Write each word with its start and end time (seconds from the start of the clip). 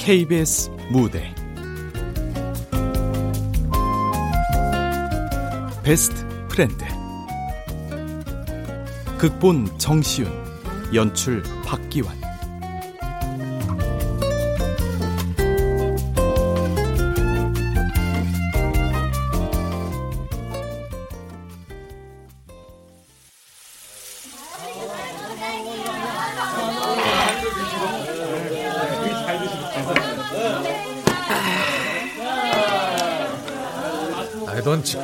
KBS 0.00 0.70
무대. 0.90 1.34
베스트 5.82 6.26
프렌드. 6.48 6.84
극본 9.18 9.78
정시윤. 9.78 10.32
연출 10.94 11.42
박기환 11.66 12.19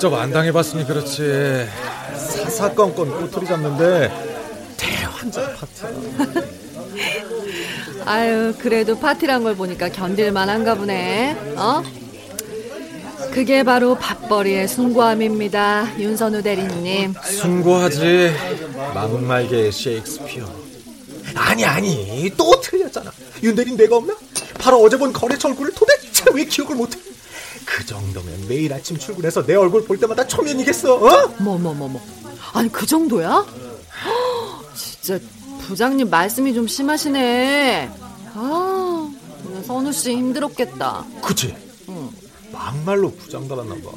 넌 0.06 0.10
직접 0.10 0.14
안 0.14 0.30
당해봤으니 0.32 0.86
그렇지. 0.86 1.66
사사건건 2.16 3.10
꼬투리 3.10 3.44
잡는데 3.46 4.10
대환장 4.76 5.56
파티야. 5.56 6.44
아유, 8.06 8.54
그래도 8.58 8.98
파티란 8.98 9.42
걸 9.42 9.56
보니까 9.56 9.88
견딜만한가 9.88 10.76
보네. 10.76 11.36
어? 11.56 11.82
그게 13.32 13.64
바로 13.64 13.96
밥벌이의 13.96 14.68
숭고함입니다. 14.68 15.98
윤선우 15.98 16.42
대리님. 16.42 17.14
숭고하지. 17.24 18.32
막말계 18.94 19.70
셰익스피어. 19.72 20.48
아니 21.34 21.64
아니 21.64 22.30
또 22.36 22.60
틀렸잖아. 22.60 23.10
윤 23.42 23.56
대리 23.56 23.76
내가 23.76 23.96
없나? 23.96 24.14
바로 24.60 24.80
어제 24.82 24.96
본 24.96 25.12
거래처 25.12 25.48
얼굴을 25.48 25.72
도대체 25.74 26.24
왜 26.32 26.44
기억을 26.44 26.76
못해? 26.76 26.96
그 27.76 27.84
정도면 27.84 28.48
매일 28.48 28.72
아침 28.72 28.96
출근해서 28.96 29.44
내 29.44 29.54
얼굴 29.54 29.84
볼 29.84 30.00
때마다 30.00 30.26
초면이겠어, 30.26 30.94
어? 30.94 31.34
뭐, 31.40 31.58
뭐, 31.58 31.74
뭐, 31.74 31.86
뭐. 31.88 32.00
아니, 32.54 32.72
그 32.72 32.86
정도야? 32.86 33.44
진짜, 34.74 35.18
부장님 35.60 36.08
말씀이 36.08 36.54
좀 36.54 36.66
심하시네. 36.66 37.90
아, 38.32 39.12
선우 39.66 39.92
씨 39.92 40.12
힘들었겠다. 40.12 41.04
그치? 41.22 41.54
응. 41.90 42.10
막말로 42.50 43.10
부장 43.10 43.46
달았나 43.46 43.74
봐. 43.74 43.92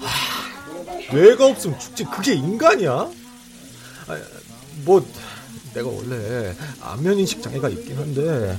하, 0.00 1.12
뇌가 1.12 1.44
없으면 1.44 1.76
죽지. 1.80 2.04
그게 2.04 2.34
인간이야? 2.34 2.92
아, 4.06 4.18
뭐, 4.84 5.04
내가 5.74 5.88
원래 5.88 6.54
안면 6.82 7.18
인식 7.18 7.42
장애가 7.42 7.68
있긴 7.70 7.98
한데, 7.98 8.56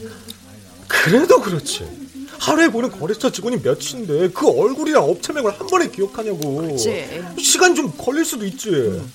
그래도 0.86 1.40
그렇지. 1.40 2.09
하루에 2.40 2.70
보는 2.70 2.90
거래처 2.92 3.32
직원이 3.32 3.58
몇인데 3.58 4.30
그 4.30 4.48
얼굴이랑 4.48 5.04
업체명을 5.04 5.60
한 5.60 5.68
번에 5.68 5.90
기억하냐고. 5.90 6.62
그치. 6.62 7.22
시간 7.38 7.76
좀 7.76 7.92
걸릴 7.98 8.24
수도 8.26 8.46
있지. 8.46 8.70
음. 8.70 9.14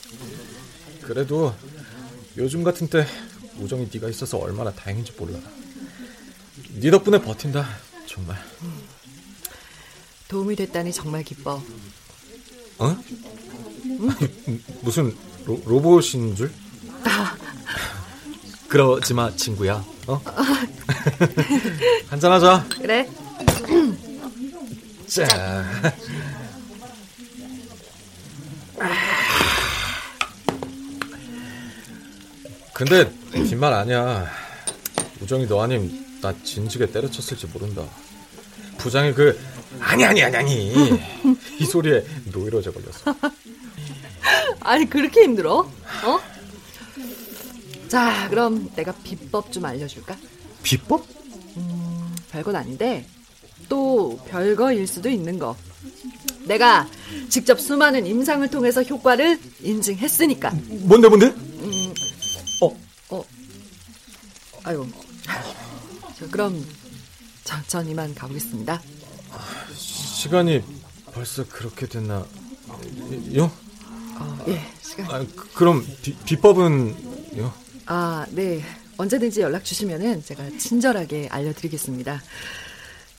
그래도 1.03 1.55
요즘 2.37 2.63
같은 2.63 2.89
때 2.89 3.07
우정이 3.59 3.89
네가 3.93 4.09
있어서 4.11 4.39
얼마나 4.39 4.71
다행인지 4.73 5.13
몰라. 5.19 5.39
네 6.81 6.91
덕분에 6.91 7.21
버틴다. 7.21 7.67
정말. 8.07 8.37
도움이 10.29 10.57
됐다니 10.57 10.93
정말 10.93 11.23
기뻐. 11.23 11.63
어? 12.79 12.97
응? 13.87 14.11
무슨 14.83 15.17
로, 15.47 15.61
로봇인 15.65 16.37
줄? 16.37 16.53
아. 17.05 17.37
그러지 18.69 19.15
마, 19.15 19.35
친구야. 19.37 19.85
어? 20.09 20.21
한잔하자. 22.11 22.67
그래. 22.81 23.09
자. 25.15 25.95
근데 32.73 33.09
빈말 33.31 33.73
아니야. 33.73 34.27
우정이 35.21 35.47
너 35.47 35.63
아님 35.63 36.05
나 36.21 36.35
진지게 36.43 36.91
때려쳤을지 36.91 37.47
모른다. 37.47 37.85
부장이 38.79 39.13
그 39.15 39.39
아니 39.79 40.05
아니 40.05 40.21
아니 40.25 40.37
아니 40.37 40.73
이 41.61 41.65
소리에 41.65 42.05
노이로제 42.33 42.73
걸렸어. 42.73 43.15
아니 44.63 44.91
그렇게 44.91 45.23
힘들어? 45.23 45.59
어? 45.59 46.21
자, 47.87 48.27
그럼 48.31 48.69
내가 48.75 48.93
비법 49.05 49.53
좀 49.53 49.65
알려줄까? 49.65 50.17
비법? 50.65 51.07
음, 51.57 52.17
별건 52.33 52.57
아닌데 52.57 53.07
또 53.69 54.19
별거일 54.29 54.87
수도 54.87 55.09
있는 55.09 55.39
거. 55.39 55.57
내가 56.45 56.89
직접 57.29 57.61
수많은 57.61 58.07
임상을 58.07 58.47
통해서 58.51 58.83
효과를 58.83 59.39
인증했으니까. 59.63 60.51
뭔데 60.83 61.09
뭔데? 61.09 61.27
음, 61.27 61.95
어, 62.63 62.77
어, 63.11 63.25
아이고. 64.63 64.87
자, 66.19 66.27
그럼 66.31 66.65
천천히만 67.45 68.15
가보겠습니다. 68.15 68.81
시간이 69.75 70.63
벌써 71.13 71.45
그렇게 71.47 71.87
됐나? 71.87 72.25
요? 73.37 73.51
어, 74.19 74.45
예, 74.49 74.61
시간. 74.81 75.07
아, 75.11 75.19
그, 75.35 75.49
그럼 75.55 75.87
비, 76.03 76.15
비법은 76.25 77.39
요? 77.39 77.53
아, 77.87 78.27
네. 78.31 78.63
언제든지 78.97 79.41
연락 79.41 79.65
주시면은 79.65 80.23
제가 80.25 80.45
친절하게 80.59 81.29
알려드리겠습니다. 81.31 82.23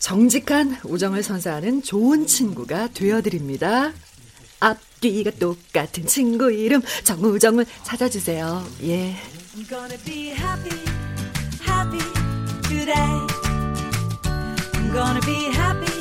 정직한 0.06 0.78
우정을 0.84 1.24
선사하는 1.24 1.82
좋은 1.82 2.28
친구가 2.28 2.90
되어드립니다. 2.90 3.92
앞뒤가 4.60 5.32
똑같은 5.32 6.06
친구 6.06 6.52
이름 6.52 6.84
정우정을 7.04 7.66
찾아주세요. 7.82 8.64
예. 8.84 9.16
I'm 9.56 9.68
gonna 9.68 9.98
be 10.06 10.30
happy, 10.30 10.78
happy 11.68 11.98
today. 12.70 12.96
I'm 14.26 14.94
gonna 14.94 15.22
be 15.26 15.48
happy, 15.48 16.00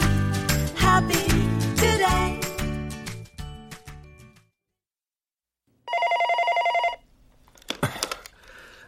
happy 0.76 1.24
today. 1.74 2.40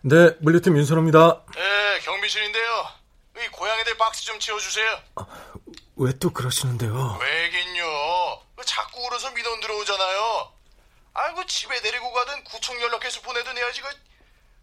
네, 0.03 0.37
물류팀 0.41 0.77
윤선호입니다. 0.77 1.47
네, 1.55 2.01
경비실인데요. 2.05 3.06
이 3.39 3.49
고양이들 3.49 3.97
박스 3.99 4.23
좀 4.25 4.39
치워주세요. 4.39 5.01
아, 5.17 5.27
왜또 5.97 6.31
그러시는데요? 6.31 7.19
왜긴요. 7.21 7.85
자꾸 8.65 9.01
울어서 9.07 9.31
민원 9.33 9.61
들어오잖아요. 9.61 10.53
아이고 11.15 11.45
집에 11.47 11.81
데리고 11.83 12.13
가든 12.13 12.45
구청 12.45 12.81
연락해서 12.81 13.21
보내든 13.23 13.57
해야지. 13.57 13.81
그. 13.83 13.89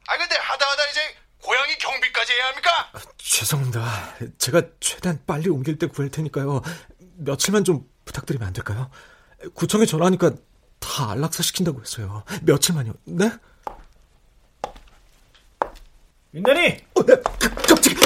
아 0.07 0.17
근데 0.17 0.35
하다 0.35 0.69
하다 0.71 0.85
이제 0.89 1.15
고양이 1.41 1.77
경비까지 1.77 2.33
해야 2.33 2.47
합니까? 2.47 2.89
아, 2.93 2.99
죄송합니다. 3.17 4.15
제가 4.37 4.61
최대한 4.79 5.23
빨리 5.25 5.49
옮길 5.49 5.77
때 5.77 5.87
구할 5.87 6.09
테니까요. 6.09 6.61
며칠만 7.17 7.63
좀 7.63 7.87
부탁드리면 8.05 8.47
안 8.47 8.53
될까요? 8.53 8.89
구청에 9.53 9.85
전화하니까 9.85 10.31
다 10.79 11.11
안락사 11.11 11.43
시킨다고 11.43 11.81
했어요. 11.81 12.23
며칠만요. 12.43 12.93
네? 13.05 13.31
윤대리! 16.33 16.83
어, 16.95 17.05
네, 17.05 17.13
깜짝이. 17.67 18.02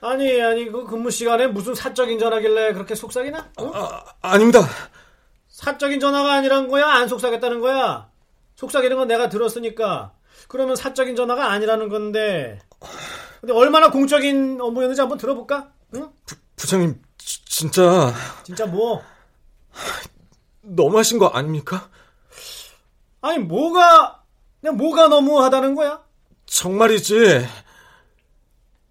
아니, 0.00 0.40
아니, 0.42 0.70
그 0.70 0.84
근무 0.84 1.10
시간에 1.10 1.46
무슨 1.46 1.74
사적인 1.74 2.18
전화길래 2.18 2.74
그렇게 2.74 2.94
속삭이나? 2.94 3.50
어? 3.58 3.70
아, 3.74 4.04
아닙니다. 4.20 4.60
사적인 5.48 5.98
전화가 6.00 6.34
아니란 6.34 6.68
거야? 6.68 6.86
안 6.86 7.08
속삭였다는 7.08 7.60
거야? 7.60 8.10
속삭이는 8.56 8.96
건 8.96 9.08
내가 9.08 9.28
들었으니까. 9.28 10.12
그러면 10.48 10.76
사적인 10.76 11.16
전화가 11.16 11.50
아니라는 11.50 11.88
건데. 11.88 12.58
근데 13.40 13.54
얼마나 13.54 13.90
공적인 13.90 14.60
업무였는지 14.60 15.00
한번 15.00 15.16
들어볼까? 15.16 15.70
응? 15.94 16.10
부, 16.26 16.36
부장님, 16.56 17.00
지, 17.16 17.44
진짜. 17.46 18.12
진짜 18.42 18.66
뭐? 18.66 19.02
너무하신 20.62 21.18
거 21.18 21.28
아닙니까? 21.28 21.88
아니, 23.20 23.38
뭐가, 23.38 24.22
뭐가 24.74 25.08
너무하다는 25.08 25.74
거야? 25.74 26.02
정말이지. 26.46 27.46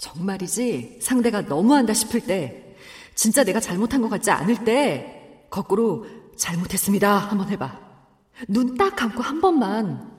정말이지. 0.03 0.99
상대가 1.01 1.41
너무한다 1.41 1.93
싶을 1.93 2.19
때, 2.21 2.75
진짜 3.15 3.45
내가 3.45 3.61
잘못한 3.61 4.01
것 4.01 4.09
같지 4.09 4.31
않을 4.31 4.65
때, 4.65 5.45
거꾸로 5.49 6.05
잘못했습니다. 6.37 7.15
한번 7.17 7.47
해봐. 7.49 7.79
눈 8.49 8.75
딱 8.77 8.97
감고 8.97 9.21
한 9.21 9.39
번만. 9.39 10.11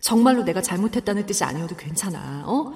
정말로 0.00 0.44
내가 0.44 0.62
잘못했다는 0.62 1.26
뜻이 1.26 1.42
아니어도 1.42 1.74
괜찮아. 1.76 2.44
어? 2.46 2.72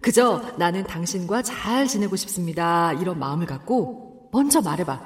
그저 0.00 0.54
나는 0.56 0.84
당신과 0.84 1.42
잘 1.42 1.86
지내고 1.86 2.16
싶습니다. 2.16 2.92
이런 2.94 3.18
마음을 3.18 3.46
갖고 3.46 4.30
먼저 4.32 4.62
말해봐. 4.62 4.98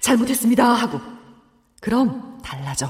잘못했습니다. 0.00 0.66
하고. 0.66 1.00
그럼 1.80 2.38
달라져. 2.42 2.88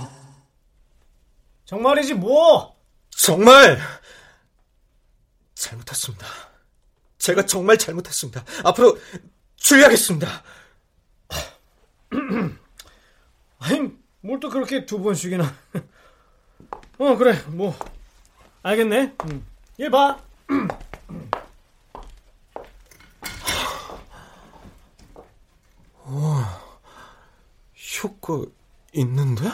정말이지 1.66 2.14
뭐? 2.14 2.74
정말 3.10 3.78
잘못했습니다. 5.54 6.26
제가 7.24 7.46
정말 7.46 7.78
잘못했습니다. 7.78 8.44
앞으로 8.64 8.98
주의하겠습니다. 9.56 10.28
아니, 13.60 13.96
뭘 14.20 14.38
또 14.40 14.50
그렇게 14.50 14.84
두 14.84 15.00
번씩이나. 15.02 15.54
어, 16.98 17.16
그래, 17.16 17.42
뭐. 17.46 17.74
알겠네. 18.62 19.14
응. 19.30 19.42
일 19.78 19.90
봐. 19.90 20.20
와, 26.04 26.60
효과 28.02 28.44
있는데? 28.92 29.44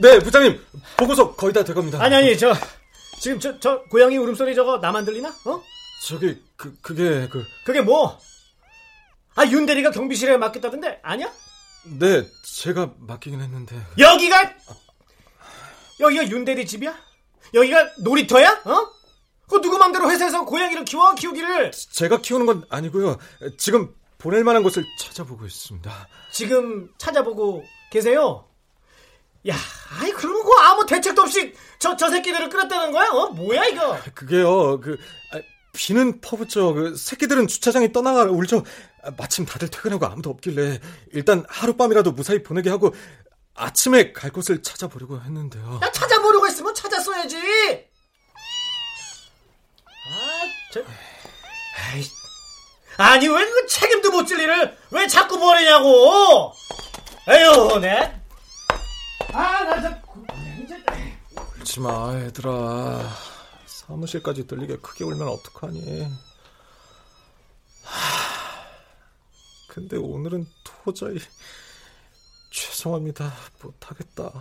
네, 0.00 0.18
부장님. 0.18 0.60
보고서 0.96 1.34
거의 1.34 1.52
다 1.52 1.64
돼갑니다. 1.64 2.02
아니, 2.02 2.14
아니, 2.14 2.38
저, 2.38 2.52
지금 3.20 3.38
저, 3.40 3.58
저, 3.60 3.82
고양이 3.84 4.16
울음소리 4.16 4.54
저거 4.54 4.78
나만 4.78 5.04
들리나? 5.04 5.28
어? 5.46 5.62
저기, 6.04 6.42
그, 6.56 6.76
그게, 6.80 7.28
그. 7.28 7.44
그게 7.64 7.80
뭐? 7.80 8.18
아, 9.34 9.44
윤대리가 9.44 9.90
경비실에 9.90 10.36
맡겼다던데? 10.36 11.00
아니야? 11.02 11.30
네, 11.98 12.26
제가 12.42 12.92
맡기긴 12.98 13.40
했는데. 13.40 13.76
여기가, 13.98 14.54
여기가 16.00 16.28
윤대리 16.28 16.66
집이야? 16.66 16.94
여기가 17.54 17.90
놀이터야? 18.02 18.62
어? 18.64 18.90
그 19.48 19.60
누구 19.60 19.78
맘대로 19.78 20.10
회사에서 20.10 20.44
고양이를 20.44 20.84
키워? 20.84 21.14
키우기를. 21.14 21.70
제가 21.72 22.20
키우는 22.20 22.46
건 22.46 22.64
아니고요. 22.68 23.18
지금 23.56 23.94
보낼 24.18 24.42
만한 24.42 24.62
곳을 24.64 24.84
찾아보고 24.98 25.46
있습니다. 25.46 26.08
지금 26.32 26.88
찾아보고 26.98 27.64
계세요? 27.90 28.48
야, 29.48 29.54
아이, 30.00 30.10
그러면 30.12 30.42
그 30.44 30.50
아무 30.60 30.84
대책도 30.86 31.22
없이 31.22 31.54
저, 31.78 31.96
저 31.96 32.08
새끼들을 32.10 32.48
끌었다는 32.48 32.90
거야? 32.92 33.08
어? 33.10 33.28
뭐야, 33.30 33.64
이거? 33.66 33.98
그게요, 34.14 34.80
그, 34.80 34.98
아, 35.32 35.38
비는 35.72 36.20
퍼붓죠. 36.20 36.74
그, 36.74 36.96
새끼들은 36.96 37.46
주차장에 37.46 37.92
떠나가 37.92 38.24
울죠. 38.24 38.64
아, 39.04 39.10
마침 39.16 39.44
다들 39.46 39.68
퇴근하고 39.68 40.06
아무도 40.06 40.30
없길래, 40.30 40.80
일단 41.12 41.44
하룻밤이라도 41.48 42.12
무사히 42.12 42.42
보내게 42.42 42.70
하고, 42.70 42.94
아침에 43.54 44.12
갈 44.12 44.30
곳을 44.32 44.62
찾아보려고 44.62 45.20
했는데요. 45.20 45.78
나 45.80 45.90
찾아보려고 45.92 46.46
했으면 46.46 46.74
찾았어야지! 46.74 47.36
아, 50.08 50.42
저. 50.72 50.80
아이. 51.92 52.02
아니, 52.98 53.28
왜 53.28 53.44
그 53.50 53.66
책임도 53.66 54.10
못 54.10 54.26
질 54.26 54.40
일을 54.40 54.76
왜 54.90 55.06
자꾸 55.06 55.38
버리냐고! 55.38 56.52
에휴, 57.28 57.78
네? 57.80 58.20
아. 59.32 59.56
울지 61.58 61.80
마, 61.80 62.14
얘들아. 62.20 63.02
사무실까지 63.66 64.46
들리게 64.46 64.78
크게 64.78 65.04
울면 65.04 65.28
어떡하니. 65.28 66.04
하, 67.82 68.66
근데 69.68 69.96
오늘은 69.96 70.46
도저히 70.64 71.18
죄송합니다. 72.50 73.32
못하겠다. 73.62 74.32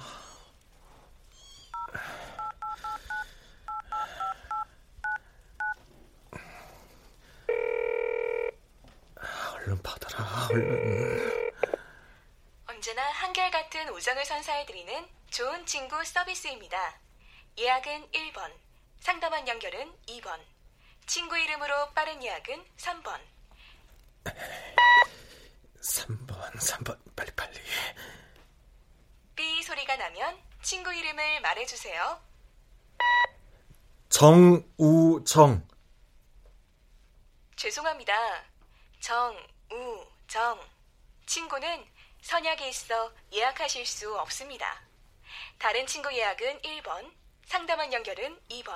얼른 9.55 9.81
받아라, 9.81 10.47
얼른. 10.51 11.44
언제나 12.87 13.01
한결같은 13.01 13.89
우정을 13.89 14.25
선사해드리는 14.25 15.07
좋은 15.31 15.65
친구 15.65 16.03
서비스입니다. 16.03 16.99
예약은 17.57 18.11
1번, 18.11 18.53
상담원 18.99 19.47
연결은 19.47 19.91
2번, 20.05 20.39
친구 21.07 21.35
이름으로 21.35 21.89
빠른 21.95 22.21
예약은 22.21 22.63
3번. 22.77 23.19
3번, 25.81 26.51
3번, 26.59 27.15
빨리빨리. 27.15 27.59
삐 29.35 29.63
소리가 29.63 29.95
나면 29.95 30.37
친구 30.61 30.93
이름을 30.93 31.41
말해주세요. 31.41 32.21
정우정. 34.09 35.67
죄송합니다. 37.55 38.13
정, 38.99 39.35
우, 39.71 40.05
정. 40.27 40.59
친구는 41.25 41.94
선약에 42.29 42.67
있어 42.69 43.11
예약하실 43.31 43.85
수 43.85 44.17
없습니다. 44.17 44.81
다른 45.59 45.85
친구 45.85 46.11
예약은 46.11 46.59
1번, 46.61 47.11
상담원 47.45 47.93
연결은 47.93 48.35
2번. 48.49 48.71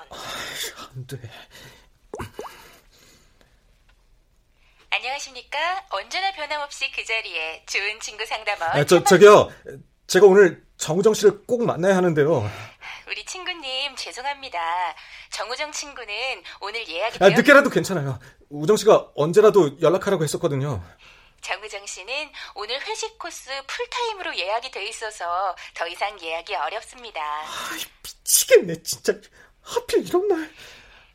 안 0.94 1.06
돼. 1.08 1.18
안녕하십니까? 4.90 5.58
언제나 5.90 6.30
변함없이 6.32 6.92
그 6.92 7.04
자리에 7.04 7.64
좋은 7.66 7.98
친구 7.98 8.24
상담원. 8.24 8.70
아, 8.70 8.84
저, 8.84 9.02
저기요. 9.02 9.50
제가 10.06 10.26
오늘 10.26 10.64
정우정 10.76 11.14
씨를 11.14 11.42
꼭 11.44 11.64
만나야 11.64 11.96
하는데요. 11.96 12.48
우리 13.08 13.24
친구님 13.24 13.96
죄송합니다. 13.96 14.58
정우정 15.30 15.72
친구는 15.72 16.14
오늘 16.60 16.86
예약이 16.88 17.18
아, 17.20 17.30
늦게라도 17.30 17.68
괜찮아요. 17.70 18.20
우정 18.48 18.76
씨가 18.76 19.10
언제라도 19.16 19.80
연락하라고 19.80 20.22
했었거든요. 20.22 20.84
정우정 21.40 21.86
씨는 21.86 22.30
오늘 22.54 22.80
회식 22.86 23.18
코스 23.18 23.50
풀타임으로 23.66 24.36
예약이 24.36 24.70
돼 24.70 24.86
있어서 24.88 25.54
더 25.74 25.86
이상 25.88 26.20
예약이 26.20 26.54
어렵습니다. 26.54 27.20
미치겠네, 28.02 28.82
진짜. 28.82 29.14
하필 29.62 30.06
이런 30.06 30.28
날. 30.28 30.50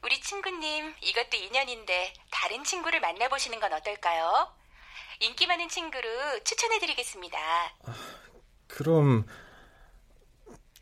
우리 0.03 0.19
친구님 0.21 0.93
이것도 1.01 1.35
인연인데 1.37 2.13
다른 2.31 2.63
친구를 2.63 2.99
만나보시는 2.99 3.59
건 3.59 3.73
어떨까요? 3.73 4.53
인기 5.19 5.47
많은 5.47 5.67
친구로 5.69 6.43
추천해드리겠습니다. 6.43 7.37
그럼 8.67 9.25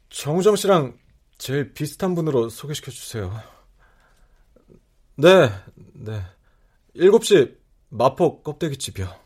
정우정 0.10 0.56
씨랑 0.56 0.98
제일 1.38 1.74
비슷한 1.74 2.16
분으로 2.16 2.50
소개시켜 2.50 2.92
주세요. 2.92 3.42
네, 5.16 5.50
네. 5.76 6.22
7시 6.96 7.58
마포 7.90 8.42
껍데기 8.44 8.78
집이요. 8.78 9.23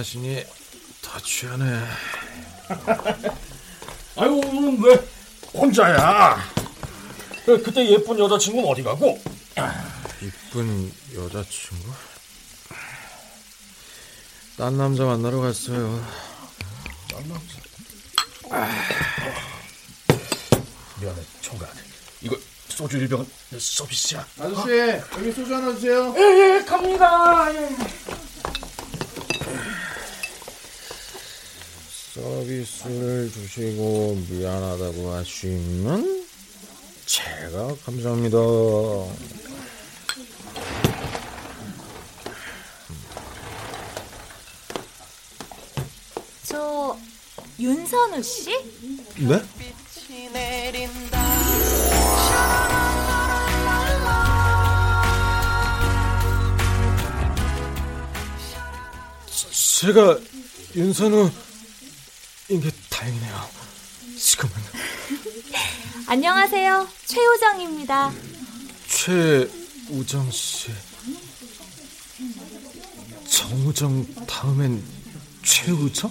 마시니 0.00 0.42
더 1.02 1.20
취하네. 1.20 1.64
아유, 4.16 4.40
왜 4.82 4.94
혼자야? 5.52 6.38
그, 7.44 7.62
그때 7.62 7.86
예쁜 7.86 8.18
여자친구는 8.18 8.66
어디 8.66 8.82
가고? 8.82 9.20
이쁜 10.22 10.90
여자친구? 11.14 11.92
딴 14.56 14.78
남자 14.78 15.04
만나러 15.04 15.38
갔어요. 15.40 16.02
미안해, 20.98 21.20
총각. 21.42 21.70
이거 22.22 22.38
소주 22.68 22.96
일병은 22.96 23.30
서비스야. 23.58 24.26
아저씨 24.38 24.70
여기 25.18 25.32
소주 25.32 25.54
하나 25.54 25.74
주세요. 25.74 26.14
예, 26.16 26.64
갑니다. 26.64 27.54
예. 27.54 28.29
서비스를 32.20 33.30
주시고 33.32 34.18
미안하다고 34.28 35.10
하시면 35.10 36.26
제가 37.06 37.74
감사합니다. 37.86 38.36
저 46.44 46.98
윤선우 47.58 48.22
씨? 48.22 48.50
네? 49.16 49.42
제가 59.80 60.18
윤선우 60.76 61.30
인게 62.50 62.68
다행이네요. 62.90 63.48
지금은. 64.18 64.52
안녕하세요. 66.08 66.88
최우정입니다. 67.06 68.12
최우정 68.88 70.28
씨. 70.32 70.72
정우정 73.28 74.04
다음엔 74.26 74.82
최우정? 75.44 76.10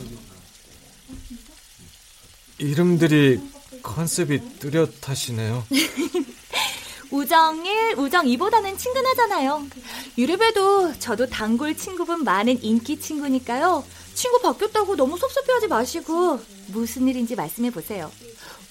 이름들이 2.58 3.42
컨셉이 3.84 4.60
뚜렷하시네요. 4.60 5.66
우정 7.12 7.66
1, 7.66 7.96
우정 7.98 8.26
2보다는 8.26 8.78
친근하잖아요. 8.78 9.68
유럽에도 10.18 10.98
저도 11.00 11.28
단골 11.28 11.76
친구분 11.76 12.24
많은 12.24 12.64
인기 12.64 12.98
친구니까요. 12.98 13.84
친구 14.20 14.38
바뀌었다고 14.42 14.98
너무 14.98 15.18
섭섭해하지 15.18 15.68
마시고 15.68 16.42
무슨 16.68 17.08
일인지 17.08 17.36
말씀해 17.36 17.72
보세요. 17.72 18.12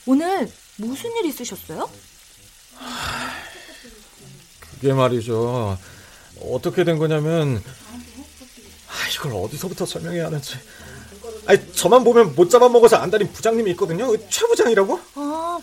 오늘 0.05 0.47
무슨 0.77 1.11
일 1.17 1.25
있으셨어요? 1.25 1.91
그게 4.61 4.93
말이죠. 4.93 5.79
어떻게 6.43 6.85
된 6.85 6.99
거냐면 6.99 7.65
아, 8.89 9.09
이걸 9.15 9.33
어디서부터 9.43 9.87
설명해야 9.87 10.27
하는지. 10.27 10.59
아니, 11.47 11.73
저만 11.73 12.05
보면 12.05 12.35
못 12.35 12.51
잡아먹어서 12.51 12.97
안달인 12.97 13.33
부장님이 13.33 13.71
있거든요. 13.71 14.15
최 14.29 14.47
부장이라고? 14.49 15.01
아, 15.15 15.59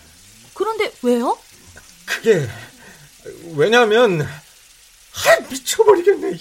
그런데 0.56 0.92
왜요? 1.04 1.38
그게 2.06 2.50
왜냐면 3.56 4.24
아, 4.24 5.40
미쳐버리겠네. 5.48 6.36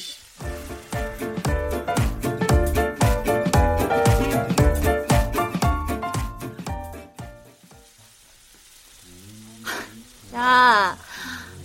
야, 10.44 10.96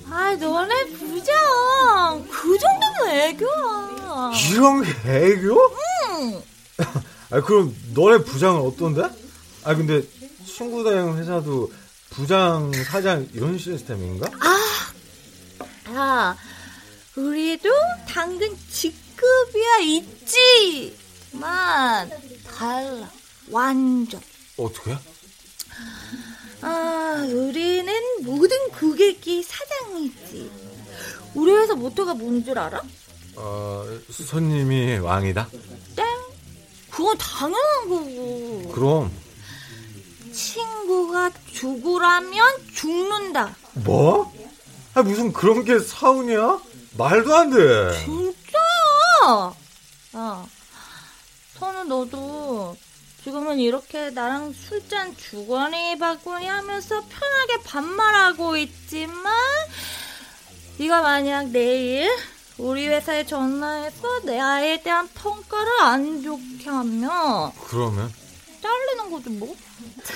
아, 0.09 0.35
너네 0.39 0.85
부장 0.91 2.25
그 2.31 2.57
정도는 2.57 3.09
애교야. 3.09 4.31
이런 4.53 4.81
게 4.83 4.89
애교? 5.05 5.75
응. 6.11 6.41
아 7.29 7.41
그럼 7.41 7.75
너네 7.93 8.19
부장은 8.23 8.61
어떤데? 8.61 9.01
아 9.65 9.75
근데 9.75 10.01
친구 10.45 10.81
다행 10.85 11.17
회사도 11.17 11.69
부장 12.09 12.71
사장 12.85 13.27
이런 13.33 13.57
시스템인가? 13.57 14.29
아, 14.39 14.57
야, 15.93 16.37
우리도 17.17 17.69
당근 18.07 18.57
직급이야 18.71 19.79
있지만 21.33 22.09
달라 22.57 23.09
완전. 23.51 24.21
어떻게? 24.57 24.97
아, 26.61 27.23
우리는 27.27 27.93
모든 28.23 28.57
고객이 28.71 29.43
사장이지. 29.43 30.51
우리 31.35 31.51
회사 31.53 31.75
모토가 31.75 32.13
뭔 32.13 32.43
줄 32.43 32.57
알아? 32.57 32.81
어 33.35 33.85
손님이 34.11 34.97
왕이다. 34.97 35.47
땡. 35.95 36.05
그건 36.89 37.17
당연한 37.17 37.89
거고. 37.89 38.71
그럼 38.73 39.11
친구가 40.33 41.31
죽으라면 41.53 42.45
죽는다. 42.73 43.55
뭐? 43.73 44.31
아 44.95 45.01
무슨 45.03 45.31
그런 45.31 45.63
게 45.63 45.79
사운이야? 45.79 46.59
말도 46.97 47.35
안 47.35 47.49
돼. 47.51 48.03
진짜? 48.03 48.57
야, 50.15 50.45
선우 51.57 51.83
너도 51.85 52.75
지금은 53.29 53.59
이렇게 53.59 54.09
나랑 54.09 54.53
술잔 54.53 55.15
주거니 55.15 55.99
받거니 55.99 56.47
하면서 56.47 56.99
편하게 57.01 57.61
반말하고 57.63 58.57
있지만 58.57 59.23
네가 60.79 61.03
만약 61.03 61.49
내일 61.49 62.09
우리 62.57 62.87
회사에 62.87 63.27
전화해서 63.27 64.21
내 64.25 64.39
아이에 64.39 64.81
대한 64.81 65.07
평가를 65.09 65.71
안 65.81 66.23
좋게 66.23 66.69
하면 66.71 67.51
그러면? 67.67 68.11
잘리는 68.63 69.11
거지 69.11 69.29
뭐. 69.29 69.55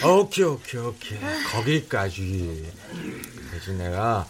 오케이 0.03 0.45
오케이 0.45 0.81
오케이 0.81 1.19
거기까지 1.51 2.73
대신 3.51 3.77
내가 3.77 4.25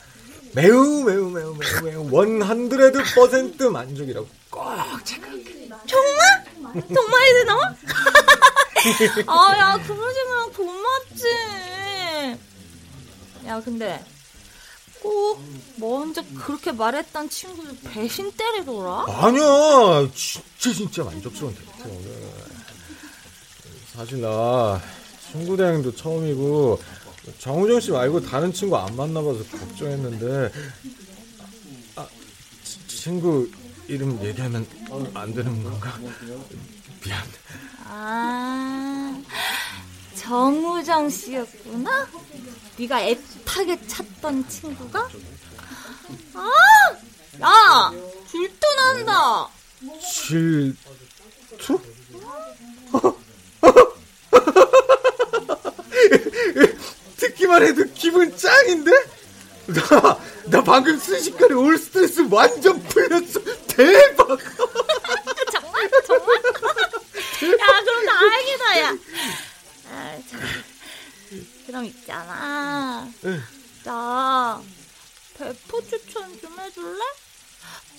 매우 0.52 1.06
매우 1.06 1.30
매우 1.30 1.56
매우 1.56 1.84
매우 1.84 2.08
원한드레드 2.12 3.02
퍼센트 3.16 3.64
만족이라고 3.64 4.28
꼭 4.50 5.06
체크할게 5.06 5.70
정말? 5.88 6.44
정말이지 6.74 7.46
너? 7.46 8.13
아야 9.28 9.78
그러지만 9.86 10.52
고맙지. 10.54 11.24
야 13.48 13.62
근데 13.62 14.04
꼭 15.02 15.42
먼저 15.78 16.24
그렇게 16.38 16.72
말했던 16.72 17.30
친구를 17.30 17.78
배신 17.84 18.32
때리더라? 18.32 19.06
아니야. 19.08 20.10
진짜 20.14 20.74
진짜 20.78 21.04
만족스러운 21.04 21.54
데이트 21.56 21.84
오늘. 21.90 22.34
사실 23.96 24.22
나 24.22 24.82
친구 25.32 25.56
대행도 25.58 25.96
처음이고 25.96 26.82
정우정 27.40 27.80
씨 27.80 27.92
말고 27.92 28.22
다른 28.22 28.52
친구 28.54 28.76
안 28.78 28.96
만나봐서 28.96 29.44
걱정했는데 29.46 30.52
아 31.96 32.08
치- 32.64 32.88
친구 32.88 33.50
이름 33.88 34.24
얘기하면 34.24 34.66
안 35.14 35.34
되는 35.34 35.64
건가 35.64 36.00
미안 37.04 37.22
아 37.86 39.22
정우정 40.16 41.10
씨였구나? 41.10 42.08
네가 42.78 43.02
애타게 43.02 43.88
찾던 43.88 44.48
친구가? 44.48 45.10
아! 46.34 46.50
야! 47.42 47.92
질투난다! 48.32 49.50
질투? 50.12 50.78
듣기만 57.18 57.64
해도 57.64 57.84
기분 57.94 58.36
짱인데? 58.36 58.92
나, 59.68 60.20
나 60.46 60.64
방금 60.64 60.98
순식간에 60.98 61.54
올 61.54 61.78
스트레스 61.78 62.26
완전 62.30 62.82
풀렸어. 62.84 63.40
대박! 63.68 64.28
정말? 65.52 65.90
정말? 66.06 66.42
야, 67.52 67.82
그럼 67.84 68.06
다행이다, 68.06 68.80
야. 68.82 68.98
아, 69.90 70.20
참. 70.30 70.40
그럼 71.66 71.86
있잖아. 71.86 73.12
나 73.84 74.62
베프 75.38 75.82
추천 75.88 76.40
좀 76.40 76.60
해줄래? 76.60 77.00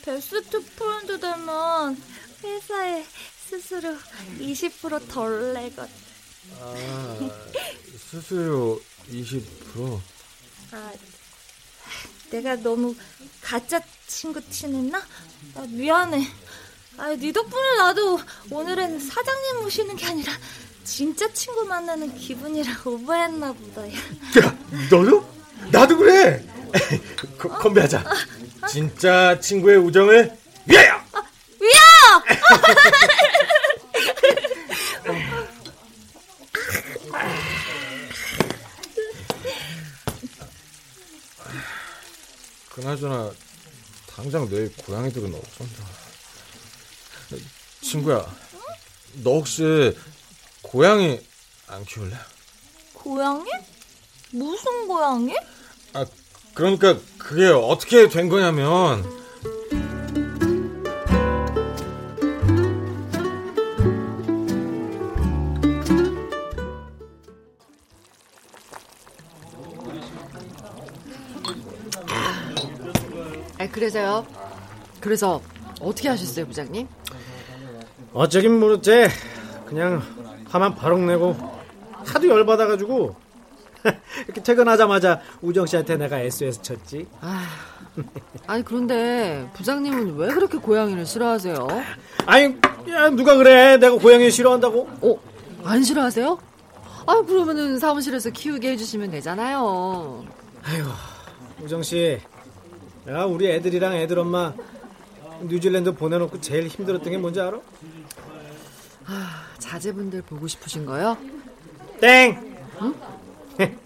best 0.02 0.64
friend 0.76 1.18
되면 1.18 2.00
회사에 2.42 3.04
수수료 3.48 3.96
20% 4.38 4.87
덜 4.87 5.52
내거든. 5.54 5.94
아, 6.60 7.30
수수료 8.10 8.80
20%? 9.10 10.00
아, 10.72 10.92
내가 12.30 12.56
너무 12.56 12.94
가짜 13.40 13.80
친구 14.06 14.40
티냈나? 14.40 14.98
아, 15.54 15.66
미안해. 15.68 16.26
아, 16.96 17.14
네 17.16 17.32
덕분에 17.32 17.76
나도 17.78 18.20
오늘은 18.50 19.00
사장님 19.00 19.62
모시는 19.62 19.96
게 19.96 20.06
아니라 20.06 20.32
진짜 20.84 21.30
친구 21.32 21.64
만나는 21.64 22.14
기분이라 22.16 22.72
오버했나 22.84 23.52
보다. 23.52 23.82
야. 23.88 23.92
야, 24.44 24.58
너도? 24.90 25.26
나도 25.72 25.96
그래! 25.96 26.44
거, 27.38 27.48
건배하자. 27.48 28.04
진짜 28.68 29.38
친구의 29.40 29.78
우정을 29.78 30.36
위하여! 30.66 31.00
위야! 31.60 32.22
그나저나 42.70 43.30
당장 44.06 44.48
내일 44.48 44.74
고양이들은 44.76 45.34
없었다. 45.34 46.03
친구야, 47.84 48.26
너 49.22 49.34
혹시 49.34 49.96
고양이 50.62 51.20
안 51.68 51.84
키울래? 51.84 52.16
고양이? 52.94 53.44
무슨 54.32 54.88
고양이? 54.88 55.34
아, 55.92 56.04
그러니까 56.54 56.98
그게 57.18 57.46
어떻게 57.46 58.08
된 58.08 58.28
거냐면 58.28 59.04
아, 73.58 73.68
그래서요. 73.70 74.26
그래서 75.00 75.40
어떻게 75.80 76.08
하셨어요, 76.08 76.46
부장님? 76.46 76.88
어쩌긴 78.14 78.58
모르지. 78.60 79.08
그냥 79.66 80.00
화만 80.48 80.74
버럭 80.74 81.00
내고 81.00 81.36
하도 82.04 82.28
열받아가지고 82.28 83.16
이렇게 84.24 84.42
퇴근하자마자 84.42 85.20
우정 85.42 85.66
씨한테 85.66 85.96
내가 85.96 86.20
SOS 86.20 86.62
쳤지. 86.62 87.06
아, 87.20 87.44
아니 88.46 88.64
그런데 88.64 89.48
부장님은 89.54 90.16
왜 90.16 90.28
그렇게 90.28 90.58
고양이를 90.58 91.04
싫어하세요? 91.04 91.66
아니 92.26 92.56
야, 92.90 93.10
누가 93.10 93.36
그래? 93.36 93.76
내가 93.78 93.96
고양이 93.96 94.30
싫어한다고? 94.30 94.88
어? 95.02 95.16
안 95.64 95.82
싫어하세요? 95.82 96.38
아 97.06 97.22
그러면은 97.22 97.78
사무실에서 97.78 98.30
키우게 98.30 98.70
해주시면 98.72 99.10
되잖아요. 99.10 100.24
아이고 100.62 100.88
우정 101.62 101.82
씨, 101.82 102.20
야 103.08 103.24
우리 103.24 103.50
애들이랑 103.50 103.94
애들 103.96 104.18
엄마 104.20 104.54
뉴질랜드 105.42 105.94
보내놓고 105.94 106.40
제일 106.40 106.66
힘들었던 106.68 107.10
게 107.10 107.18
뭔지 107.18 107.40
알아? 107.40 107.60
아, 109.06 109.44
자제분들 109.58 110.22
보고 110.22 110.46
싶으신 110.46 110.86
거요? 110.86 111.16
땡. 112.00 112.56
응? 112.80 112.94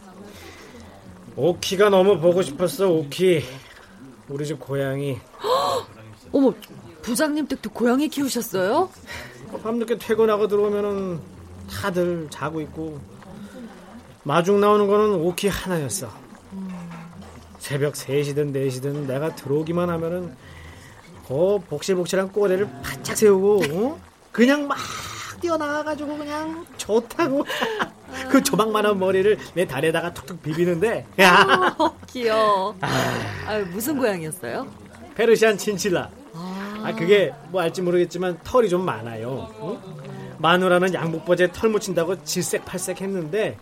오키가 1.36 1.88
너무 1.88 2.18
보고 2.18 2.42
싶었어 2.42 2.88
오키. 2.88 3.44
우리 4.28 4.46
집 4.46 4.60
고양이. 4.60 5.18
어머 6.32 6.52
부장님 7.02 7.46
댁도 7.46 7.70
고양이 7.70 8.08
키우셨어요? 8.08 8.90
밤늦게 9.62 9.98
퇴근하고 9.98 10.46
들어오면은 10.46 11.20
다들 11.70 12.28
자고 12.30 12.60
있고 12.60 13.00
마중 14.24 14.60
나오는 14.60 14.86
거는 14.86 15.14
오키 15.14 15.48
하나였어. 15.48 16.10
새벽 17.58 17.94
3시든 17.94 18.52
4시든 18.54 19.06
내가 19.06 19.34
들어오기만 19.34 19.88
하면은 19.90 20.36
그 21.28 21.58
복실복실한 21.68 22.32
꼬리를 22.32 22.66
바짝 22.82 23.16
세우고 23.16 23.62
어? 23.70 24.00
그냥 24.32 24.66
막 24.66 24.78
뛰어나와가지고 25.42 26.16
그냥 26.16 26.66
좋다고 26.78 27.44
그 28.30 28.42
조망만한 28.42 28.98
머리를 28.98 29.38
내 29.54 29.66
다리에다가 29.66 30.14
툭툭 30.14 30.42
비비는데 30.42 31.06
야 31.20 31.76
어, 31.78 31.94
귀여워. 32.06 32.74
아, 32.80 33.58
무슨 33.70 33.98
고양이였어요? 33.98 34.66
페르시안 35.14 35.58
친칠라. 35.58 36.10
아 36.82 36.94
그게 36.96 37.34
뭐 37.50 37.60
알지 37.60 37.82
모르겠지만 37.82 38.38
털이 38.42 38.68
좀 38.70 38.84
많아요. 38.84 39.28
어? 39.58 40.36
마누라는 40.38 40.94
양복바지에 40.94 41.52
털 41.52 41.70
묻힌다고 41.70 42.24
질색팔색 42.24 43.02
했는데 43.02 43.58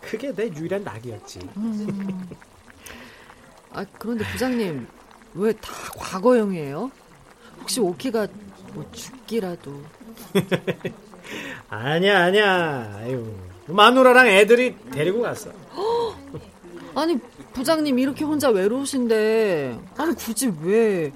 그게 0.00 0.32
내 0.32 0.46
유일한 0.48 0.82
낙이었지. 0.84 1.40
음. 1.56 2.28
아 3.74 3.84
그런데 3.98 4.24
부장님 4.24 4.86
왜 5.34 5.52
다 5.52 5.72
과거형이에요? 5.96 6.90
혹시 7.60 7.80
오키가 7.80 8.26
뭐 8.74 8.84
죽기라도? 8.92 9.80
아니야 11.68 12.24
아니야. 12.24 12.92
아유 12.98 13.34
마누라랑 13.66 14.28
애들이 14.28 14.76
데리고 14.92 15.22
갔어. 15.22 15.50
아니 16.94 17.18
부장님 17.52 17.98
이렇게 17.98 18.24
혼자 18.24 18.50
외로우신데 18.50 19.78
아니 19.96 20.14
굳이 20.14 20.52
왜? 20.62 21.12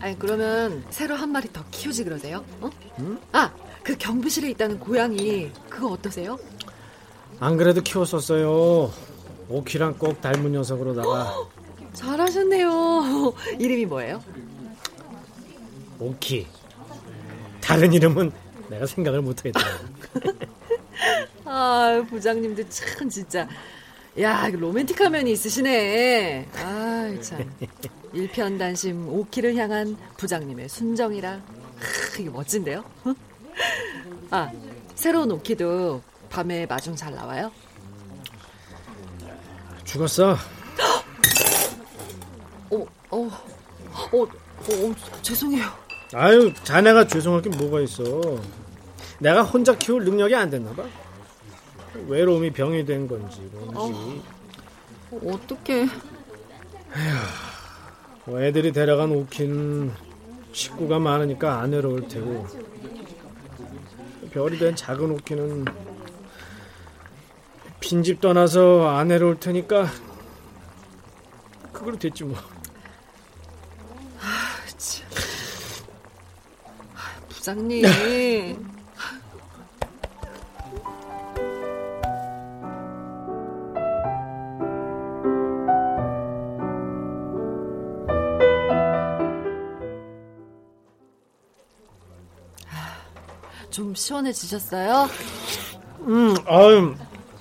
아니 0.00 0.18
그러면 0.18 0.82
새로 0.90 1.14
한 1.16 1.30
마리 1.30 1.52
더 1.52 1.62
키우지 1.70 2.04
그러세요? 2.04 2.42
어? 2.62 2.70
응? 3.00 3.18
아그 3.32 3.96
경비실에 3.98 4.50
있다는 4.50 4.78
고양이 4.78 5.50
그거 5.68 5.88
어떠세요? 5.88 6.38
안 7.40 7.56
그래도 7.58 7.82
키웠었어요. 7.82 8.90
오키랑 9.48 9.96
꼭 9.98 10.20
닮은 10.22 10.52
녀석으로다가 10.52 11.34
잘하셨네요. 11.92 13.34
이름이 13.58 13.86
뭐예요? 13.86 14.22
오키. 15.98 16.46
다른 17.60 17.92
이름은 17.92 18.32
내가 18.68 18.86
생각을 18.86 19.20
못하겠더라고. 19.22 19.84
아 21.44 22.04
부장님도 22.08 22.68
참 22.68 23.08
진짜 23.08 23.48
야 24.20 24.48
로맨틱한 24.48 25.12
면이 25.12 25.32
있으시네. 25.32 26.48
아 26.56 27.14
참. 27.20 27.50
일편단심 28.12 29.08
오키를 29.08 29.54
향한 29.56 29.96
부장님의 30.16 30.68
순정이라 30.68 31.30
하, 31.30 31.40
이게 32.18 32.28
멋진데요. 32.28 32.84
아 34.30 34.50
새로운 34.96 35.30
오키도 35.30 36.02
밤에 36.28 36.66
마중 36.66 36.96
잘 36.96 37.14
나와요? 37.14 37.52
죽었어. 39.84 40.36
어, 43.10 43.16
어, 44.12 44.22
어, 44.22 44.24
어, 44.24 44.94
죄송해요. 45.22 45.64
아유, 46.14 46.52
자네가 46.64 47.06
죄송할 47.06 47.42
게 47.42 47.50
뭐가 47.50 47.80
있어. 47.80 48.02
내가 49.18 49.42
혼자 49.42 49.76
키울 49.76 50.04
능력이 50.04 50.34
안 50.34 50.50
됐나 50.50 50.72
봐. 50.72 50.84
외로움이 52.08 52.52
병이 52.52 52.84
된 52.84 53.06
건지 53.06 53.40
뭔지. 53.52 54.22
어, 55.10 55.20
어떡해. 55.32 55.86
뭐 58.24 58.40
애들이 58.40 58.72
데려간 58.72 59.10
오키는 59.12 59.92
식구가 60.52 60.98
많으니까 60.98 61.60
안 61.60 61.72
외로울 61.72 62.08
테고 62.08 62.46
별이 64.32 64.58
된 64.58 64.74
작은 64.76 65.10
오키는 65.10 65.64
빈집 67.80 68.20
떠나서 68.20 68.88
안 68.88 69.10
외로울 69.10 69.38
테니까 69.38 69.86
그걸로 71.72 71.98
됐지 71.98 72.24
뭐. 72.24 72.36
아, 74.80 74.82
참. 74.82 75.06
부장님. 77.28 77.84
좀 93.70 93.94
시원해지셨어요? 93.94 95.08
음, 96.00 96.34
아유, 96.46 96.94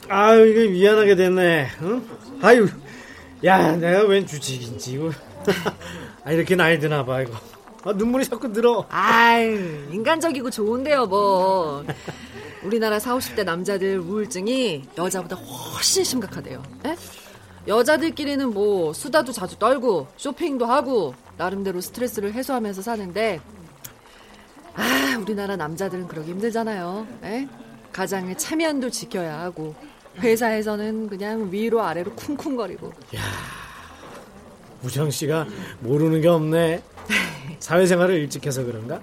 아유, 0.10 0.46
이게 0.46 0.68
미안하게 0.68 1.16
됐네. 1.16 1.70
응? 1.84 2.06
아유, 2.42 2.68
야, 3.46 3.78
내가 3.78 4.04
웬 4.04 4.28
주책인지, 4.28 4.94
이거. 4.94 5.12
아, 6.30 6.32
이렇게 6.32 6.56
나이 6.56 6.78
드나 6.78 7.04
봐, 7.04 7.22
이거. 7.22 7.34
아, 7.84 7.92
눈물이 7.92 8.24
자꾸 8.26 8.54
들어. 8.54 8.86
아유, 8.90 9.88
인간적이고 9.92 10.52
좋은데요, 10.52 11.08
뭐. 11.08 11.84
우리나라 12.62 13.00
40, 13.00 13.36
50대 13.36 13.44
남자들 13.44 13.98
우울증이 13.98 14.84
여자보다 14.96 15.36
훨씬 15.36 16.04
심각하대요. 16.04 16.62
에? 16.86 16.96
여자들끼리는 17.68 18.48
뭐 18.54 18.94
수다도 18.94 19.32
자주 19.32 19.58
떨고 19.58 20.08
쇼핑도 20.18 20.68
하고 20.68 21.16
나름대로 21.38 21.82
스트레스를 21.82 22.34
해소하면서 22.34 22.84
사는데 22.84 23.40
아, 24.76 25.18
우리나라 25.20 25.56
남자들은 25.56 26.08
그러기 26.08 26.30
힘들잖아요. 26.30 27.08
에? 27.24 27.48
가장의 27.92 28.38
체면도 28.38 28.92
지켜야 28.92 29.40
하고 29.40 29.74
회사에서는 30.20 31.10
그냥 31.10 31.52
위로 31.52 31.82
아래로 31.82 32.14
쿵쿵거리고. 32.14 32.94
야, 33.16 33.22
우정 34.84 35.10
씨가 35.12 35.46
모르는 35.82 36.22
게 36.22 36.28
없네. 36.28 36.82
사회생활을 37.60 38.16
일찍 38.16 38.46
해서 38.46 38.64
그런가? 38.64 39.00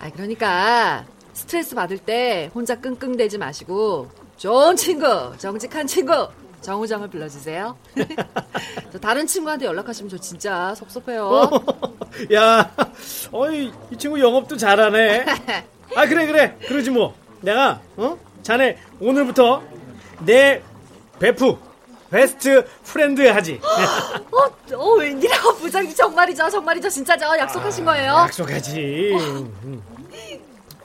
아, 0.00 0.10
그러니까 0.10 1.04
스트레스 1.32 1.74
받을 1.74 1.98
때 1.98 2.50
혼자 2.54 2.80
끙끙대지 2.80 3.38
마시고 3.38 4.08
좋은 4.36 4.76
친구, 4.76 5.32
정직한 5.38 5.86
친구 5.86 6.28
정우정을 6.60 7.08
불러주세요. 7.08 7.76
저 8.92 8.98
다른 8.98 9.26
친구한테 9.26 9.66
연락하시면 9.66 10.08
저 10.08 10.18
진짜 10.18 10.74
섭섭해요. 10.74 11.50
야, 12.32 12.74
어이 13.32 13.70
이 13.90 13.96
친구 13.98 14.18
영업도 14.18 14.56
잘하네. 14.56 15.24
아 15.96 16.06
그래 16.06 16.26
그래 16.26 16.56
그러지 16.66 16.90
뭐. 16.90 17.14
내가 17.40 17.80
어 17.96 18.18
자네 18.42 18.78
오늘부터 19.00 19.62
내 20.24 20.62
베프 21.18 21.56
best 22.18 22.64
friend 22.84 23.22
하지. 23.26 23.58
어, 24.30 24.76
어 24.76 24.94
웬일이야 24.94 25.36
부장님 25.58 25.92
정말이죠 25.92 26.48
정말이죠 26.48 26.88
진짜죠 26.88 27.26
약속하신 27.38 27.84
거예요? 27.84 28.12
아, 28.12 28.22
약속하지. 28.26 29.16
음. 29.18 29.82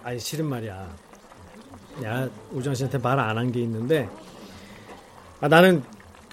아니 0.03 0.19
실은 0.19 0.43
말이야. 0.45 0.87
야 2.03 2.29
우정 2.51 2.73
씨한테 2.73 2.97
말 2.97 3.19
안 3.19 3.37
한 3.37 3.51
게 3.51 3.59
있는데 3.61 4.09
아, 5.39 5.47
나는 5.47 5.83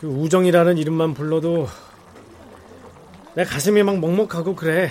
그 0.00 0.06
우정이라는 0.06 0.78
이름만 0.78 1.12
불러도 1.12 1.68
내 3.34 3.44
가슴이 3.44 3.82
막 3.82 3.98
먹먹하고 3.98 4.56
그래. 4.56 4.88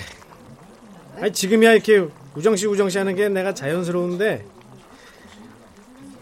아니 1.20 1.32
지금이야 1.32 1.72
이렇게 1.72 2.06
우정씨 2.36 2.66
우정씨 2.68 2.96
하는 2.98 3.16
게 3.16 3.28
내가 3.28 3.54
자연스러운데 3.54 4.46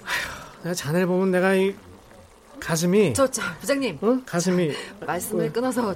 아휴, 0.04 0.62
내가 0.62 0.74
자네를 0.74 1.06
보면 1.06 1.32
내가 1.32 1.54
이 1.54 1.74
가슴이 2.60 3.14
저, 3.14 3.30
저 3.30 3.42
부장님 3.60 3.98
어? 4.00 4.18
가슴이 4.26 4.72
말씀을 5.06 5.48
어. 5.48 5.52
끊어서 5.52 5.94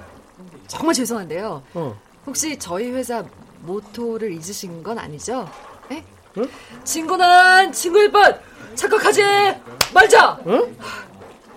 정말 0.67 0.93
죄송한데요. 0.93 1.63
어. 1.73 1.99
혹시 2.25 2.57
저희 2.57 2.91
회사 2.91 3.23
모토를 3.61 4.31
잊으신 4.33 4.83
건 4.83 4.97
아니죠? 4.99 5.49
에? 5.91 6.03
응? 6.37 6.49
친구는 6.83 7.71
친구일 7.73 8.11
뿐 8.11 8.23
착각하지 8.75 9.21
말자. 9.93 10.29
어? 10.45 10.61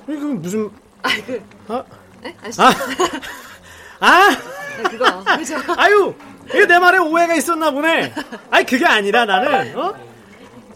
이거 0.09 0.27
무슨 0.27 0.71
아이 1.03 1.23
그 1.25 1.43
아, 1.69 1.85
에? 2.25 2.35
아시 2.43 2.61
아, 2.61 2.73
아, 4.01 4.31
네, 4.77 4.83
그거 4.85 5.25
그죠? 5.37 5.57
아유, 5.77 6.15
이게 6.47 6.67
내 6.67 6.79
말에 6.79 6.99
오해가 6.99 7.35
있었나 7.35 7.71
보네. 7.71 8.13
아니 8.51 8.67
그게 8.67 8.85
아니라 8.87 9.25
나는 9.25 9.79
어? 9.79 9.95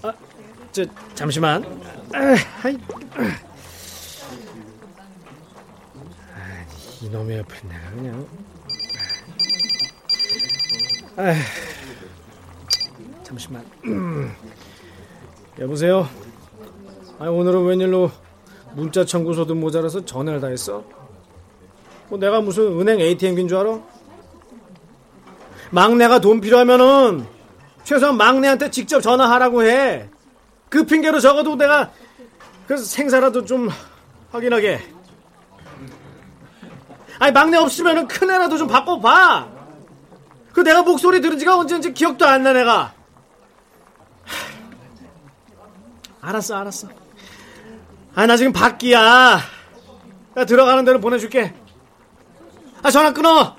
아, 0.03 0.13
저 0.73 0.85
잠시만. 1.15 1.65
아, 2.15 2.19
아이, 2.63 2.79
아, 3.17 3.37
이놈의 7.03 7.39
옆에 7.39 7.69
내가 7.69 7.91
그냥. 7.91 8.27
아, 11.17 11.35
잠시만. 13.23 13.65
여보세요. 15.59 16.09
아 17.19 17.29
오늘은 17.29 17.65
웬일로 17.65 18.11
문자 18.75 19.05
청구서도 19.05 19.55
모자라서 19.55 20.05
전화를 20.05 20.41
다 20.41 20.49
했어? 20.49 20.85
뭐 22.09 22.19
내가 22.19 22.41
무슨 22.41 22.79
은행 22.79 23.01
ATM인 23.01 23.49
줄 23.49 23.57
알아? 23.59 23.81
막내가 25.71 26.21
돈 26.21 26.41
필요하면은 26.41 27.27
최소한 27.85 28.17
막내한테 28.17 28.71
직접 28.71 29.01
전화하라고 29.01 29.65
해. 29.65 30.09
그 30.69 30.85
핑계로 30.85 31.21
적어도 31.21 31.57
내가 31.57 31.93
그 32.67 32.77
생사라도 32.77 33.45
좀 33.45 33.69
확인하게. 34.31 34.96
아니 37.19 37.33
막내 37.33 37.57
없으면은 37.57 38.09
큰 38.09 38.31
애라도 38.31 38.57
좀 38.59 38.69
바꿔봐. 38.69 39.49
그 40.53 40.61
내가 40.61 40.83
목소리 40.83 41.21
들은 41.21 41.39
지가 41.39 41.59
언제인지 41.59 41.93
기억도 41.95 42.27
안 42.27 42.43
나 42.43 42.53
내가. 42.53 42.95
알았어 46.21 46.57
알았어. 46.57 46.89
아 48.15 48.27
나 48.27 48.37
지금 48.37 48.53
밖이야. 48.53 49.41
나 50.35 50.45
들어가는 50.45 50.85
대로 50.85 51.01
보내줄게. 51.01 51.55
아 52.83 52.91
전화 52.91 53.13
끊어. 53.13 53.57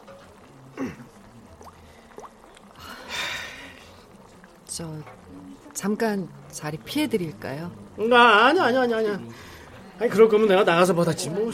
저 4.65 4.91
잠깐 5.73 6.27
자리 6.51 6.77
피해 6.77 7.07
드릴까요? 7.07 7.71
나 7.97 8.45
아니야 8.47 8.65
아니야 8.65 8.81
아니야 8.81 8.97
아니야. 8.97 9.19
아니 9.99 10.09
그럴 10.09 10.27
거면 10.29 10.47
내가 10.47 10.63
나가서 10.63 10.93
받았지 10.93 11.29
뭐. 11.31 11.51